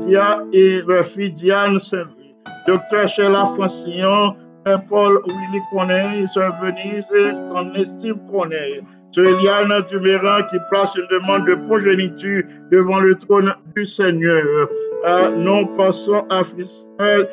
[0.00, 2.34] Dia et leur fille Diane Saint-Louis,
[2.66, 8.82] docteur Sheila Francillon, frère Paul Willy Corneille, sœur Venise et son Steve Corneille,
[9.12, 14.42] Sœur Eliane Duméran qui place une demande de progéniture devant le trône du Seigneur.
[15.36, 17.28] Nous passons à Fristel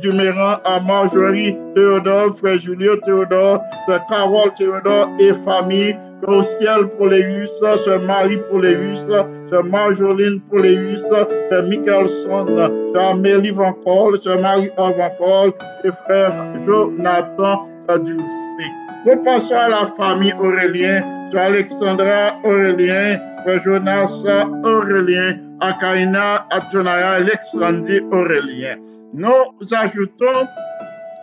[0.00, 5.96] Duméran, à Marjorie Théodore, frère Julio Théodore, frère Carole Théodore et famille.
[6.26, 9.28] Au ciel pour les Hus, sœur Marie pour les Hus, sœur
[9.64, 11.28] Marjoline pour les Hus, sœur
[11.64, 12.46] Michelson,
[12.94, 15.52] sœur Amélie Van Col, sœur Marie-Anne Van Col
[15.84, 16.32] et frère
[16.66, 17.68] Jonathan
[18.04, 18.87] Dulcé.
[19.04, 23.18] Passons à la famille Aurélien, sœur Alexandra Aurélien,
[23.64, 24.24] Jonas
[24.64, 28.76] Aurélien, Akaina Adjonaya Alexandrie Aurélien.
[29.14, 30.46] Nous ajoutons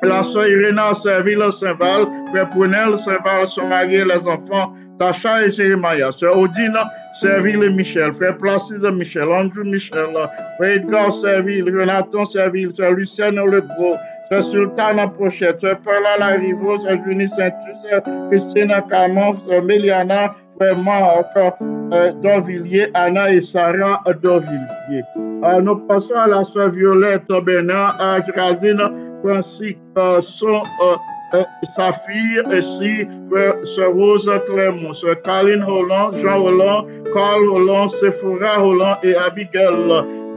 [0.01, 2.07] la sœur Irina Serville Saint-Val,
[2.51, 6.77] Prunel Saint-Val, son mari et les enfants, Tacha et Jérémia, sœur Odine
[7.13, 10.07] Serville Michel, frère Placide Michel, Andrew Michel,
[10.57, 13.97] frère Edgar Serville, Jonathan Serville, sœur Lucienne Legros,
[14.29, 21.35] sœur Sultana Pochette, sœur Paula Larivo, sœur Junie Saint-Tus, sœur Christine Camon, sœur Méliana, Marc
[21.91, 25.03] euh, Dorvillier, Anna et Sarah Dorvillier.
[25.43, 28.81] Euh, nous passons à la sœur Violette Bernard, à Géraldine
[29.23, 30.63] Francis, euh, son,
[31.33, 31.43] euh,
[31.75, 38.63] sa fille, ainsi que sœur Rose Clermont, sœur Caroline Holland, Jean Holland, Carl Holland, Sephora
[38.63, 39.75] Holland et Abigail.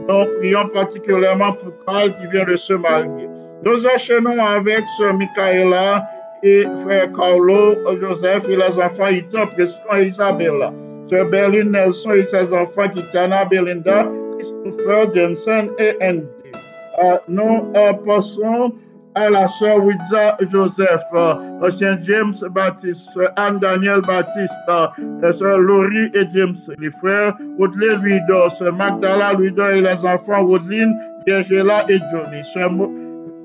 [0.07, 3.38] Nous prions particulièrement pour Carl qui vient de se marier.
[3.63, 6.09] Nous enchaînons avec sœur Michaela
[6.43, 9.45] et frère Carlo Joseph et les enfants Ethan,
[9.97, 10.71] et Isabella.
[11.09, 16.27] Sœur Berlin Nelson et ses enfants Kitana Belinda, Christopher Jensen et Andy.
[17.03, 18.73] Euh, nous euh, passons
[19.15, 21.69] à la sœur Wiza Joseph, euh,
[22.03, 28.49] James Baptiste, sœur Anne Daniel Baptiste, euh, sœur Laurie et James, les frères Woodley Luido,
[28.49, 30.95] sœur Magdala Luido et les enfants Woodline,
[31.29, 32.71] Angela et Johnny, sœur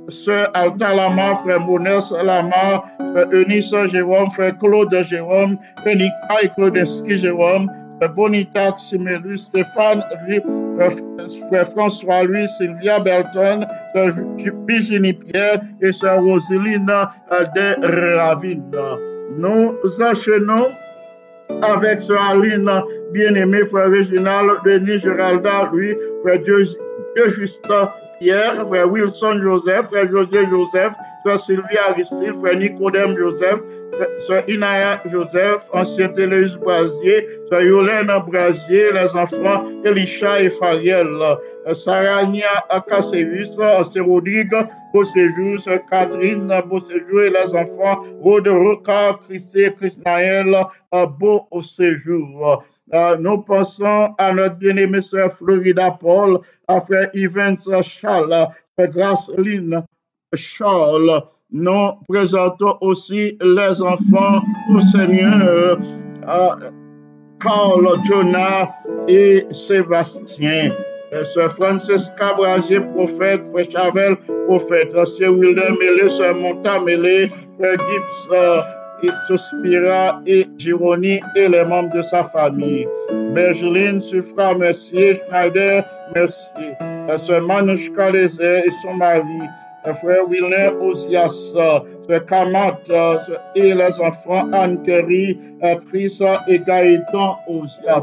[0.09, 6.49] Sœur Alta Lama, frère Monès Lama, frère Eunice Jérôme, frère Claude Jérôme, frère Nika et
[6.49, 10.91] Claudinski Jérôme, frère Bonita Simelu, Stéphane, euh,
[11.49, 14.15] frère François Louis, Sylvia Belton, sœur
[14.69, 16.91] Virginie Pierre et sœur Roseline
[17.33, 18.63] euh, de Ravine.
[19.39, 20.67] Nous enchaînons
[21.63, 22.71] avec Saline,
[23.13, 26.65] bien-aimé frère Réginal, Denis Géralda, lui, frère Dieu,
[27.15, 27.67] Dieu Juste,
[28.21, 30.93] Pierre, frère Wilson Joseph, frère José Joseph,
[31.25, 33.61] frère Sylvie Aristide, frère Nicodème Joseph,
[34.19, 41.07] Sœur Inaya Joseph, ancien Téléus Brasier, Sœur Yolène Brasier, les enfants Elisha et Fariel,
[41.73, 42.49] Sarania
[42.89, 44.55] Caseus, ancien Rodrigue,
[44.95, 50.55] Beauséjour, sœur Catherine Beauséjour et les enfants Roca, Christé, Christnaël,
[51.19, 52.63] Beau au séjour.
[52.93, 56.39] Euh, nous passons à notre bien-aimée sœur Florida Paul,
[56.69, 58.47] à frère Evans Charles,
[58.79, 59.83] frère Graceline
[60.33, 61.25] Charles.
[61.51, 65.77] Nous présentons aussi les enfants au Seigneur,
[66.29, 66.71] euh,
[67.41, 68.77] Carl, Jonah
[69.09, 70.71] et Sébastien.
[71.23, 78.33] Sœur Francesca Brasier, prophète, Frère Chavel, prophète, Sœur William Mélé, Sœur Monta Mélé, Frère Gibbs,
[78.33, 78.61] euh,
[79.03, 82.89] et Tospira et Gironi et les membres de sa famille.
[83.35, 85.15] Bergeline, Suffra, merci.
[85.29, 85.85] Schneider,
[86.15, 86.55] merci.
[87.17, 89.23] Sœur Manouchka Lézer et son mari.
[89.93, 91.85] Frère Wilner Osias, sœur
[92.27, 93.19] Kamat euh,
[93.55, 98.03] et les enfants Anne Kerry, euh, Chris et Gaëtan Osias.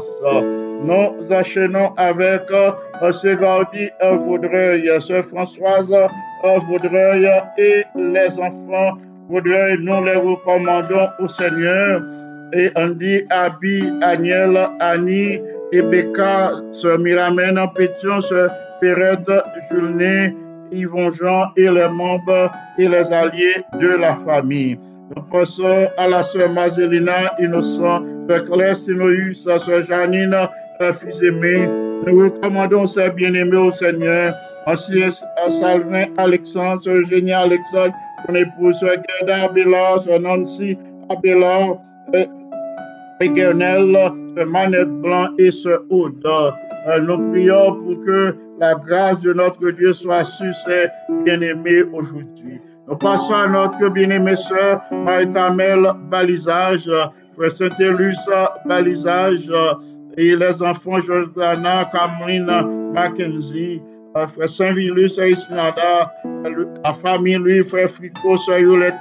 [0.84, 8.98] Nous enchaînons avec euh, sœur Gaudi euh, Vaudreuil, sœur Françoise euh, Vaudreuil et les enfants
[9.28, 9.76] Vaudreuil.
[9.80, 12.02] Nous les recommandons au Seigneur.
[12.54, 15.40] Et Andy, Abby, Agnel, Annie
[15.72, 19.30] et Becca, sœur Miramène Pétion, sœur Perrette,
[19.70, 20.32] Julien,
[20.72, 24.78] Yvon Jean et les membres et les alliés de la famille.
[25.14, 30.36] Nous passons à la sœur Marcelina Innocent, sœur Claire Sinoïus, sœur Janine,
[30.92, 31.68] fils aimé.
[32.06, 34.34] Nous recommandons ces bien-aimés au Seigneur.
[34.66, 37.94] Ancien euh, Salvin Alexandre, Eugénie Alexandre,
[38.26, 40.78] son épouse, sœur Gerda Abélard, sœur Nancy
[41.10, 41.78] Abélard,
[42.14, 42.24] euh,
[43.20, 43.96] éternel,
[44.36, 46.24] ce manette blanc et ce Aude.
[46.24, 50.86] Euh, Nous prions pour que la grâce de notre Dieu soit sur ces
[51.24, 52.60] bien-aimés aujourd'hui.
[52.88, 56.88] Nous passons à notre bien-aimée sœur Marie-Camel Balisage,
[57.36, 58.16] frère Saint-Élus
[58.66, 59.50] Balisage,
[60.16, 63.82] et les enfants Jordana, Cameline, Mackenzie,
[64.16, 66.12] euh, frère Saint-Vilus et Isnada,
[66.84, 68.94] la famille, lui, frère Frico, sœur Yolette,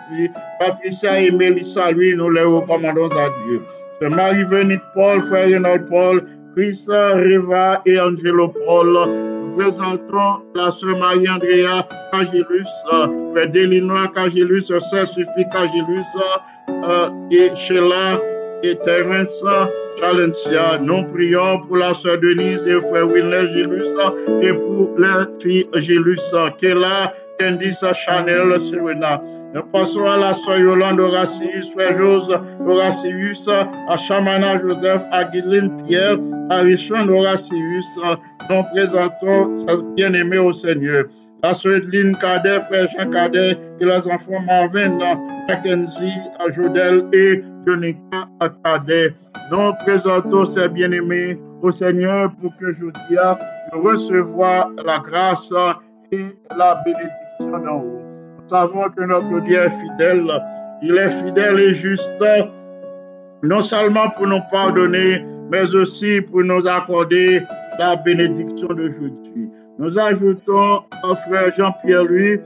[0.60, 3.62] Patricia et Mélissa, lui, nous les recommandons à Dieu.
[4.00, 6.24] Sœur Marie-Venite Paul, frère Renaud Paul,
[6.56, 8.98] Chris Riva et Angelo Paul.
[9.08, 12.70] Nous présentons la sœur Marie-Andrea Cagilus,
[13.34, 16.08] frère Delinois Cagilus, sœur Sophie Cagilus,
[16.70, 18.18] euh, et Sheila
[18.64, 19.44] et Terence
[20.00, 20.78] Chalencia.
[20.82, 23.88] Nous prions pour la sœur Denise et frère Wilner Gilus
[24.42, 26.22] et pour la fille Gilus,
[26.60, 29.22] Kela, Candice Chanel Serena.
[29.54, 35.76] Nous passons à la sœur Yolande Horacius, frère Jose Horacius, à Chamana Joseph, à Guylaine
[35.86, 36.18] Pierre,
[36.50, 38.00] à Richard Horacius.
[38.50, 41.06] Nous présentons sa bien-aimée au Seigneur.
[41.44, 45.00] La sœur Edline Cadet, frère Jean Cadet et les enfants Marvin,
[45.48, 46.14] Mackenzie,
[46.56, 48.28] Jodel et Jonica
[48.64, 49.14] Cadet.
[49.52, 55.54] Nous présentons ces bien-aimés au Seigneur pour que je de recevoir la grâce
[56.12, 56.26] et
[56.58, 58.02] la bénédiction d'en haut.
[58.42, 60.28] Nous savons que notre Dieu est fidèle.
[60.82, 62.24] Il est fidèle et juste,
[63.44, 67.42] non seulement pour nous pardonner, mais aussi pour nous accorder
[67.78, 69.50] la bénédiction d'aujourd'hui.
[69.78, 72.40] Nous ajoutons au frère Jean-Pierre Louis,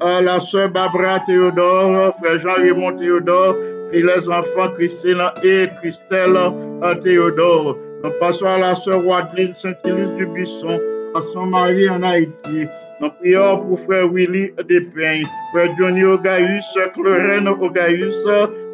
[0.00, 3.56] à la sœur Barbara Théodore, frère Jean-Raymond Théodore
[3.92, 6.38] et les enfants Christine et Christelle
[7.02, 7.76] Théodore.
[8.02, 10.80] Nous passons à la sœur Wadeline Saint-Élise du Buisson,
[11.14, 12.66] à son mari en Haïti.
[13.00, 18.14] Nous prions pour frère Willy Despeignes, frère Johnny Ogaïus, sœur Clorène Ogaïus,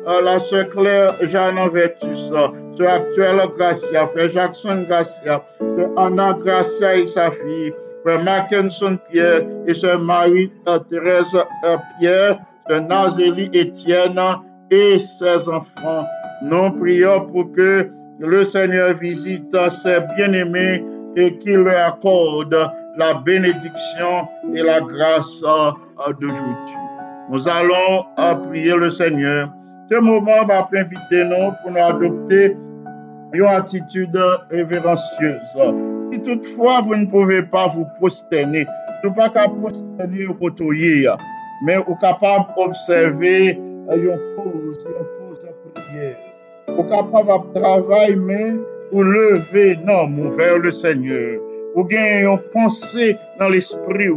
[0.06, 2.52] la sœur Claire Jeanne Vertus, sœur
[2.86, 7.72] actuelle Gracia, frère Jackson Gracia, sœur Anna Gracia et sa fille,
[8.04, 11.36] frère Mackinson Pierre et sœur Marie-Thérèse
[11.98, 12.38] Pierre,
[12.68, 14.20] sœur Nazélie Étienne,
[14.70, 16.06] et ses enfants.
[16.42, 20.84] Nous prions pour que le Seigneur visite ses bien-aimés
[21.16, 22.56] et qu'il leur accorde
[22.96, 25.42] la bénédiction et la grâce
[26.20, 26.76] d'aujourd'hui.
[27.30, 28.04] Nous allons
[28.48, 29.50] prier le Seigneur.
[29.88, 32.56] Ce moment va inviter nous pour nous adopter
[33.32, 34.18] une attitude
[34.50, 35.40] révérencieuse.
[36.12, 38.66] Si toutefois vous ne pouvez pas vous prosterner,
[39.04, 41.06] ne pouvez pas prosterner au côté,
[41.64, 43.60] mais vous capable d'observer
[43.95, 46.16] une pause, une pause de prière.
[46.68, 48.53] Vous êtes capable de travailler, mais
[48.93, 51.41] vous lever non, vers le Seigneur.
[51.74, 54.09] Vous avez une pensée dans l'esprit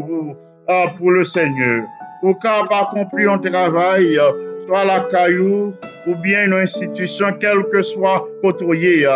[0.98, 1.84] pour le Seigneur.
[2.24, 4.20] Êtes capable d'accomplir un travail,
[4.66, 5.74] soit la caillou,
[6.08, 9.08] ou bien une institution, quel que soit côtoyé,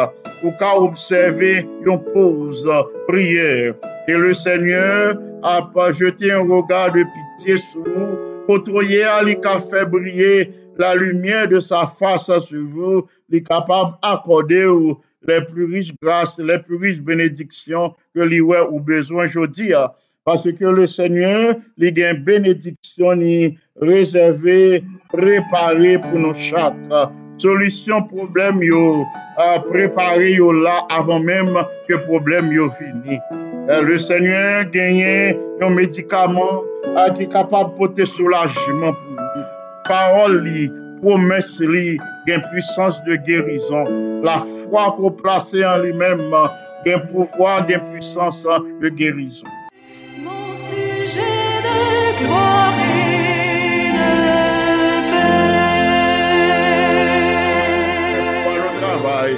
[0.43, 2.69] ou qu'à observer une pause,
[3.07, 3.73] prière.
[4.07, 7.03] Et le Seigneur a pas jeté un regard de
[7.37, 13.43] pitié sur vous, Potroyer li ka febriye la lumye de sa fasa su vou, li
[13.45, 18.81] kapab akode ou le plus riche grâce, le plus riche benediksyon ke li wè ou
[18.83, 19.91] bezwen jodi ya.
[20.23, 23.35] Pase ke le Seigneur li gen benediksyon ni
[23.79, 26.77] rezerve, prepare pou nou chak.
[27.43, 29.03] Solisyon problem yo,
[29.35, 33.19] euh, prepare yo la avan menm ke problem yo fini.
[33.69, 36.65] Eh, le Seigneur genye yon medikaman
[36.99, 39.43] a ki kapab pote soulajman pou.
[39.87, 40.67] Parol li,
[40.99, 41.95] promes li,
[42.27, 43.87] gen puissance de guérison.
[44.27, 46.19] La fwa ko plase an li mem,
[46.83, 48.43] gen pouvoi, gen puissance
[48.83, 49.47] de guérison.
[50.19, 51.79] Mon sujet de
[52.19, 54.11] gloire et de
[55.07, 55.39] paix.
[58.43, 59.33] Par le travail,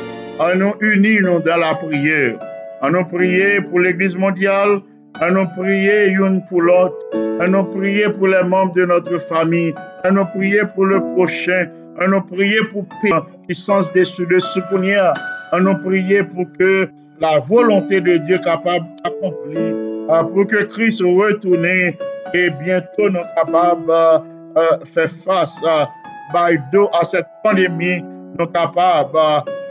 [0.50, 2.55] an nou uni nou dan la prière.
[2.86, 4.80] À nous prier pour l'Église mondiale,
[5.20, 6.96] à nous prier une pour l'autre,
[7.40, 9.74] à nous prier pour les membres de notre famille,
[10.04, 11.68] à nous prier pour le prochain,
[12.08, 13.10] nous prier pour paix
[13.48, 15.14] qui sens de soutenir,
[15.52, 16.88] à nous prier pour que
[17.20, 19.74] la volonté de Dieu capable d'accomplir,
[20.10, 25.90] euh, pour que Christ retourne et bientôt nous capables de faire face à,
[27.04, 28.04] cette pandémie,
[28.38, 29.12] nous capables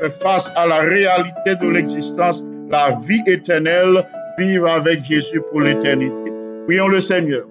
[0.03, 4.05] de faire face à la réalité de l'existence, la vie éternelle,
[4.39, 6.33] vivre avec Jésus pour l'éternité.
[6.67, 7.45] Prions le Seigneur.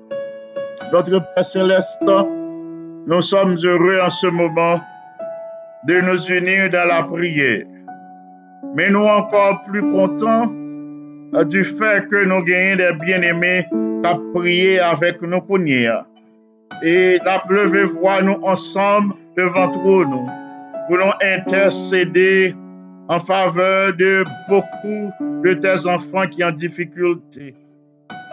[0.91, 2.01] Notre Père céleste,
[3.07, 4.81] nous sommes heureux en ce moment
[5.85, 7.63] de nous unir dans la prière.
[8.75, 10.51] Mais nous encore plus contents
[11.35, 16.03] euh, du fait que nous gagnons des bien-aimés ont prié avec nous pour nous.
[16.83, 20.27] Et nous levé voir nous ensemble devant nous
[20.87, 22.55] pour nous intercéder
[23.09, 25.11] en faveur de beaucoup
[25.43, 27.55] de tes enfants qui en difficulté.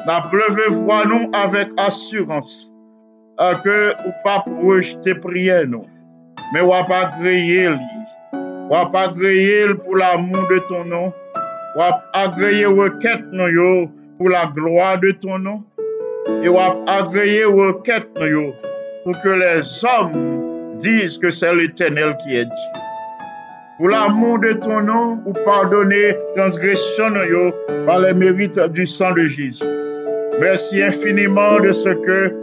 [0.07, 2.73] La pleuvoir nous avec assurance
[3.41, 5.87] euh, que ou pas rejeter prière nous,
[6.53, 7.71] mais ou pas griller
[8.33, 11.13] ou pas griller pour l'amour de ton nom,
[11.77, 11.81] ou
[12.13, 15.65] agréer requête nous pour la gloire de ton nom,
[16.43, 18.53] et ou agréer requête nous
[19.05, 22.90] pour que les hommes disent que c'est l'Éternel qui est Dieu.
[23.81, 27.15] Pour l'amour de ton nom, ou pardonner transgression
[27.87, 29.65] par les mérites du sang de Jésus.
[30.39, 32.37] Merci infiniment de ce que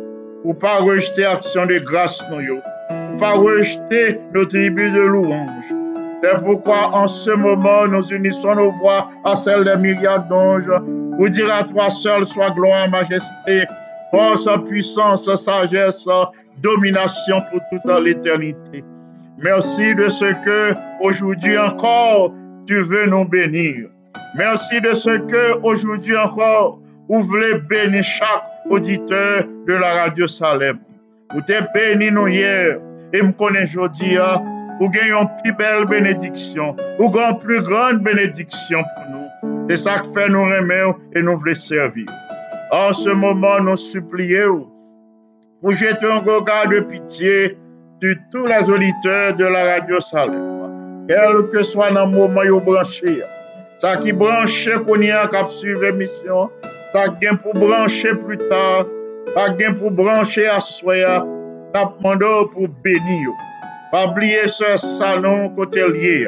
[0.44, 5.66] ou pas rejeter action de grâce nous ou pas rejeter nos tribus de louange,
[6.24, 10.72] C'est pourquoi en ce moment, nous unissons nos voix à celles des milliards d'anges
[11.18, 13.68] pour dire à toi seul soit gloire, majesté,
[14.10, 16.04] force, puissance, sagesse,
[16.64, 18.84] domination pour toute l'éternité.
[19.40, 22.34] Merci de ce que aujourd'hui encore
[22.66, 23.90] tu veux nous bénir.
[24.36, 30.80] Merci de ce que aujourd'hui encore vous voulez bénir chaque auditeur de la radio Salem.
[31.34, 32.80] Vous t'es béni nous hier
[33.14, 34.18] et me connaît aujourd'hui.
[34.80, 36.76] Vous gagnez une plus belle bénédiction.
[36.98, 39.68] Vous gagnez une plus grande bénédiction pour nous.
[39.70, 42.08] C'est ça que fait nous remer et nous voulons servir.
[42.72, 44.68] En ce moment, nous supplions
[45.62, 47.58] pour jeter un regard de pitié
[48.02, 53.22] sur tous les auditeurs de la radio Salem, quel que soit le moment où branché,
[53.80, 56.50] ça qui branche qu'on y a cap suivre l'émission,
[56.94, 58.86] ça qui pour brancher plus tard,
[59.36, 61.26] ça qui pour brancher à soir,
[61.74, 63.30] ça pour bénir.
[63.92, 66.28] Pas oublier ce salon côté lié.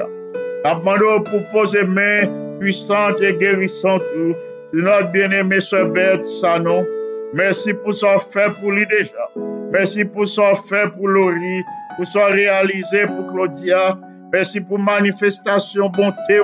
[0.64, 4.36] Ça pour poser main puissante et guérissante sur
[4.74, 6.86] notre bien-aimé Sœur Sebert Sanon.
[7.34, 9.59] Merci pour ce fait pour lui déjà.
[9.72, 11.64] Merci pour ce fait pour Laurie,
[11.96, 13.98] pour ce réalisé pour Claudia.
[14.32, 16.42] Merci pour manifestation bonté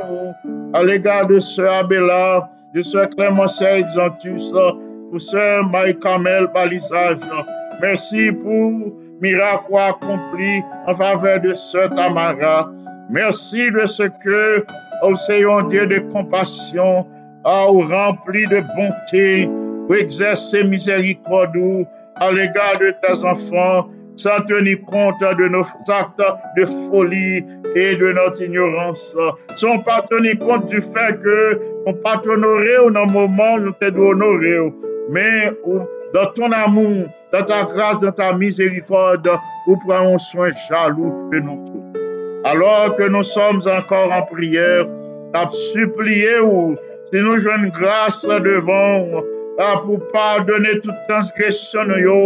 [0.73, 4.51] à l'égard de ce Abelard, de ce Clément Exantus,
[5.09, 7.17] pour ce Maïkamel Balisage.
[7.81, 12.71] Merci pour miracle accompli en faveur de ce Tamara.
[13.09, 14.65] Merci de ce que,
[15.03, 17.07] au Seigneur Dieu de compassion,
[17.43, 19.49] a rempli de bonté,
[19.85, 21.85] pour exercer miséricorde
[22.15, 26.21] à l'égard de tes enfants, sans tenir compte de nos actes
[26.57, 27.43] de folie
[27.75, 29.15] et de notre ignorance,
[29.57, 33.85] sans pas tenir compte du fait que on pas t'honorer au moment où nous te
[33.85, 34.73] honorer,
[35.09, 35.51] mais
[36.13, 39.29] dans ton amour, dans ta grâce, dans ta miséricorde,
[39.67, 41.99] nous prenons soin jaloux de nous tous.
[42.47, 44.85] Alors que nous sommes encore en prière,
[45.33, 46.75] à supplier ou
[47.11, 49.21] si nous jouons grâce devant
[49.59, 52.19] ah, pou pardonne tout transgresyon nou yo,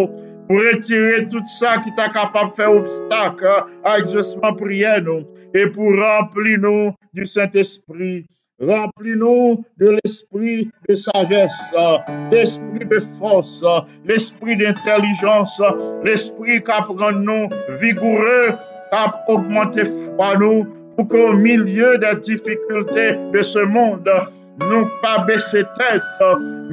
[0.49, 5.67] pou retire tout sa ki ta kapap fè obstak a ah, exosman priye nou, e
[5.75, 8.25] pou rempli nou du Saint-Esprit,
[8.59, 11.85] rempli nou de l'esprit de sagesse,
[12.31, 15.61] l'esprit de force, l'esprit d'intelligence,
[16.03, 17.47] l'esprit kap rend nou
[17.81, 18.57] vigoureux,
[18.91, 20.65] kap augmente fwa nou,
[20.97, 24.17] pou kon milieu de difficulté de se monde,
[24.65, 26.23] nou pa bese tèt,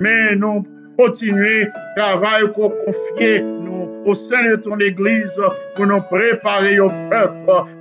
[0.01, 0.65] men nou
[0.97, 1.67] kontinue
[1.97, 7.35] travay ko konfye nou ou sen de ton eglise pou nou prepare yo pep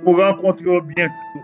[0.04, 1.42] pou renkontre yo bientou.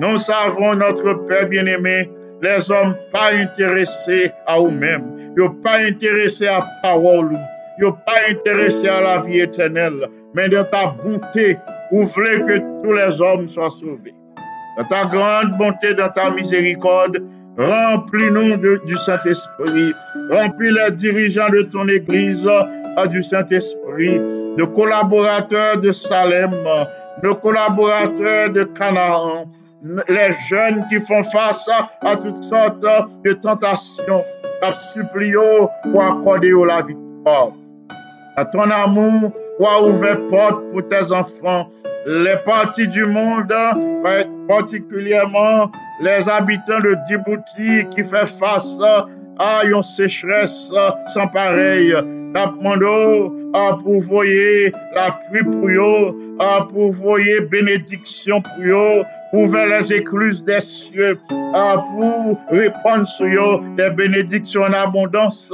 [0.00, 2.10] Nou savon notre pep bien-aimé,
[2.42, 5.04] les hommes pa interese a ou mèm,
[5.38, 7.44] yo pa interese a parol ou,
[7.78, 10.02] yo pa interese a la vie etenel,
[10.34, 11.54] men de ta bonté
[11.92, 14.14] ou vle ke tous les hommes sois sauvé.
[14.74, 17.22] De ta grande bonté, de ta miséricorde,
[17.56, 19.92] remplis-nous du Saint-Esprit.
[20.30, 22.48] Remplis les dirigeants de ton Église
[23.10, 26.52] du Saint-Esprit, de collaborateurs de Salem,
[27.22, 29.46] de collaborateurs de Canaan,
[29.82, 31.68] les jeunes qui font face
[32.00, 32.80] à toutes sortes
[33.24, 34.24] de tentations,
[34.92, 37.52] supplions pour accorder la victoire.
[38.36, 41.68] À ton amour, pour ouvrir porte pour tes enfants,
[42.06, 43.52] les parties du monde,
[44.48, 48.78] particulièrement les habitants de Djibouti qui fait face
[49.38, 50.72] à une sécheresse
[51.06, 51.94] sans pareil.
[52.34, 59.66] Napmando a pour voyer l'appui pour eux, a pour voyer bénédiction pour eux, pour vers
[59.66, 61.18] les écluses des cieux,
[61.54, 65.52] a pour répandre sur eux des bénédictions en abondance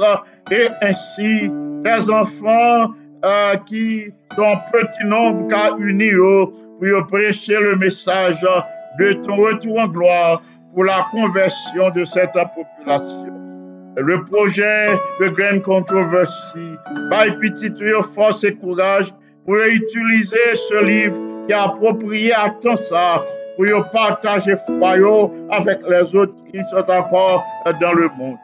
[0.49, 1.51] et ainsi
[1.83, 2.93] tes enfants
[3.25, 3.85] euh, ki
[4.35, 6.33] ton peti nombe ka uni oh, yo
[6.79, 8.39] pou yo preche le mesaj
[8.99, 10.39] de ton retou an gloar
[10.73, 13.37] pou la konversyon de seta populasyon.
[13.97, 14.71] Le proje
[15.19, 16.69] de Grand Controversy
[17.11, 19.11] bay piti tou yo fos e kouraj
[19.45, 21.19] pou yo itilize se liv
[21.49, 23.19] ki apropriye ak ton sa
[23.57, 27.43] pou yo partaje fwayo avèk les ot ki sot akor
[27.81, 28.39] dan le moun.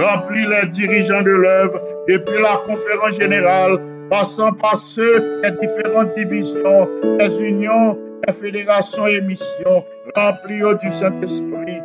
[0.00, 3.78] Rempli les dirijan de l'œuvre depuis la conférence générale
[4.10, 6.88] passant par ceux des différentes divisions,
[7.18, 7.96] les unions,
[8.26, 9.84] les fédérations et missions,
[10.14, 11.80] remplis du Saint-Esprit.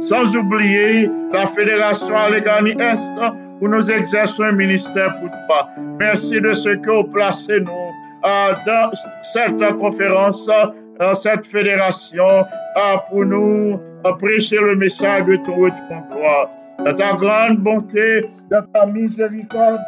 [0.00, 3.14] Sans oublier la fédération Allegheny Est,
[3.60, 5.68] où nous exerçons un ministère pour toi.
[5.98, 7.90] Merci de ce que vous placez nous
[8.24, 8.90] euh, dans
[9.22, 10.48] cette conférence
[11.00, 12.44] dans cette fédération
[13.08, 13.80] pour nous
[14.18, 16.50] prêcher le message de ton retour gloire.
[16.84, 19.80] De ta grande bonté, de ta miséricorde,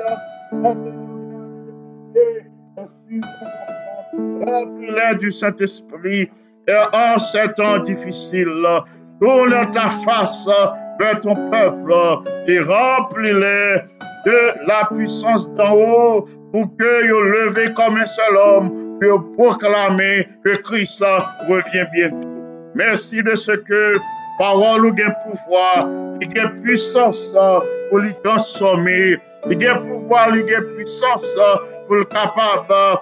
[4.47, 6.31] remplis-les du Saint-Esprit
[6.69, 8.67] Et en ces temps difficiles,
[9.21, 10.49] tourne ta face
[10.99, 11.95] vers ton peuple
[12.47, 13.83] et remplis-les
[14.27, 20.29] de la puissance d'en haut pour que yo levé comme un seul homme pour proclamer
[20.45, 21.03] que Christ
[21.49, 22.29] revient bientôt.
[22.75, 23.97] Merci de ce que
[24.39, 25.89] parole ou gen pouvoir,
[26.21, 27.35] il gen puissance
[27.89, 29.17] pour lui transformer,
[29.51, 31.37] il gen pouvoir, il gen puissance
[31.95, 33.01] le capable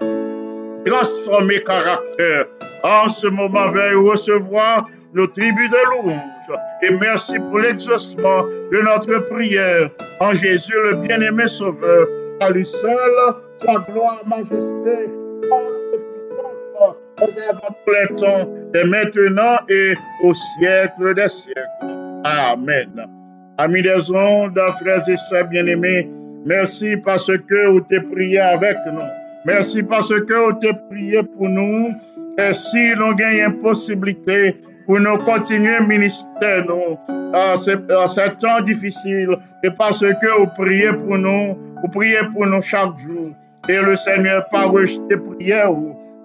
[0.87, 2.47] transformer caractère.
[2.83, 6.59] En ce moment, veuillez recevoir nos tribus de louange.
[6.83, 12.07] Et merci pour l'exaucement de notre prière en Jésus, le bien-aimé Sauveur.
[12.41, 15.11] À lui seul, sa gloire, majesté,
[15.49, 16.97] force et puissance,
[18.87, 21.61] maintenant et au siècle des siècles.
[22.25, 23.07] Amen.
[23.59, 26.11] Amis des ondes, frères et sœurs bien-aimés,
[26.45, 29.01] merci parce que vous t'es prié avec nous.
[29.45, 31.89] Merci parce que vous t'es prié pour nous.
[32.39, 36.99] Et si nous avons une possibilité pour nous continuer ministère nous
[37.33, 42.19] à ce, à ce temps difficile, et parce que vous priez pour nous, vous priez
[42.33, 43.31] pour nous chaque jour.
[43.69, 45.71] Et le Seigneur pas rejeté prière,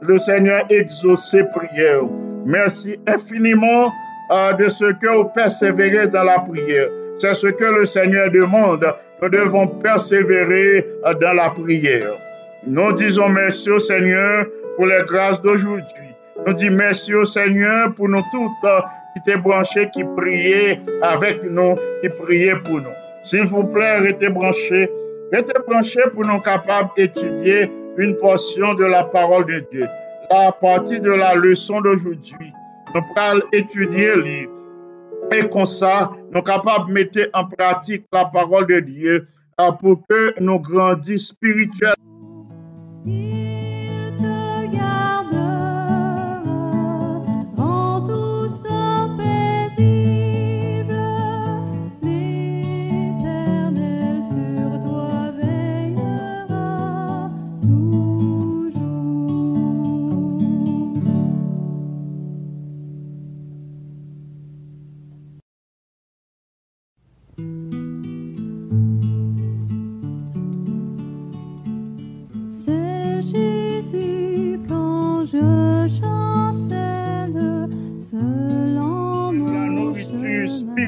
[0.02, 2.02] le Seigneur exaucé prière.
[2.46, 3.92] Merci infiniment
[4.32, 6.88] euh, de ce que vous persévérez dans la prière.
[7.18, 8.86] C'est ce que le Seigneur demande.
[9.22, 10.86] Nous devons persévérer
[11.22, 12.14] dans la prière.
[12.68, 14.46] Nous disons merci au Seigneur
[14.76, 15.84] pour les grâces d'aujourd'hui.
[16.46, 18.82] Nous disons merci au Seigneur pour nous toutes euh,
[19.14, 22.96] qui étaient branchés, qui priaient avec nous, qui priaient pour nous.
[23.24, 24.90] S'il vous plaît, restez branchés.
[25.32, 29.88] Restez branchés pour nous capables d'étudier une portion de la parole de Dieu.
[30.30, 32.54] La partie de la leçon d'aujourd'hui.
[32.94, 34.50] Nous allons étudier les
[35.34, 40.36] E kon sa, nou kapab mette en pratik la parol de Diyo euh, pou ke
[40.38, 41.98] nou grandi spirituel.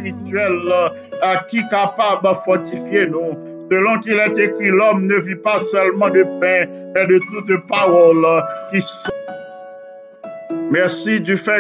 [0.10, 0.24] Chemin.
[0.24, 0.92] spirituelle
[1.22, 3.38] à qui capable de fortifier nous.
[3.70, 8.26] Selon qu'il est écrit, l'homme ne vit pas seulement de pain, mais de toute parole
[8.72, 9.14] qui sort.
[10.72, 11.56] Merci du fait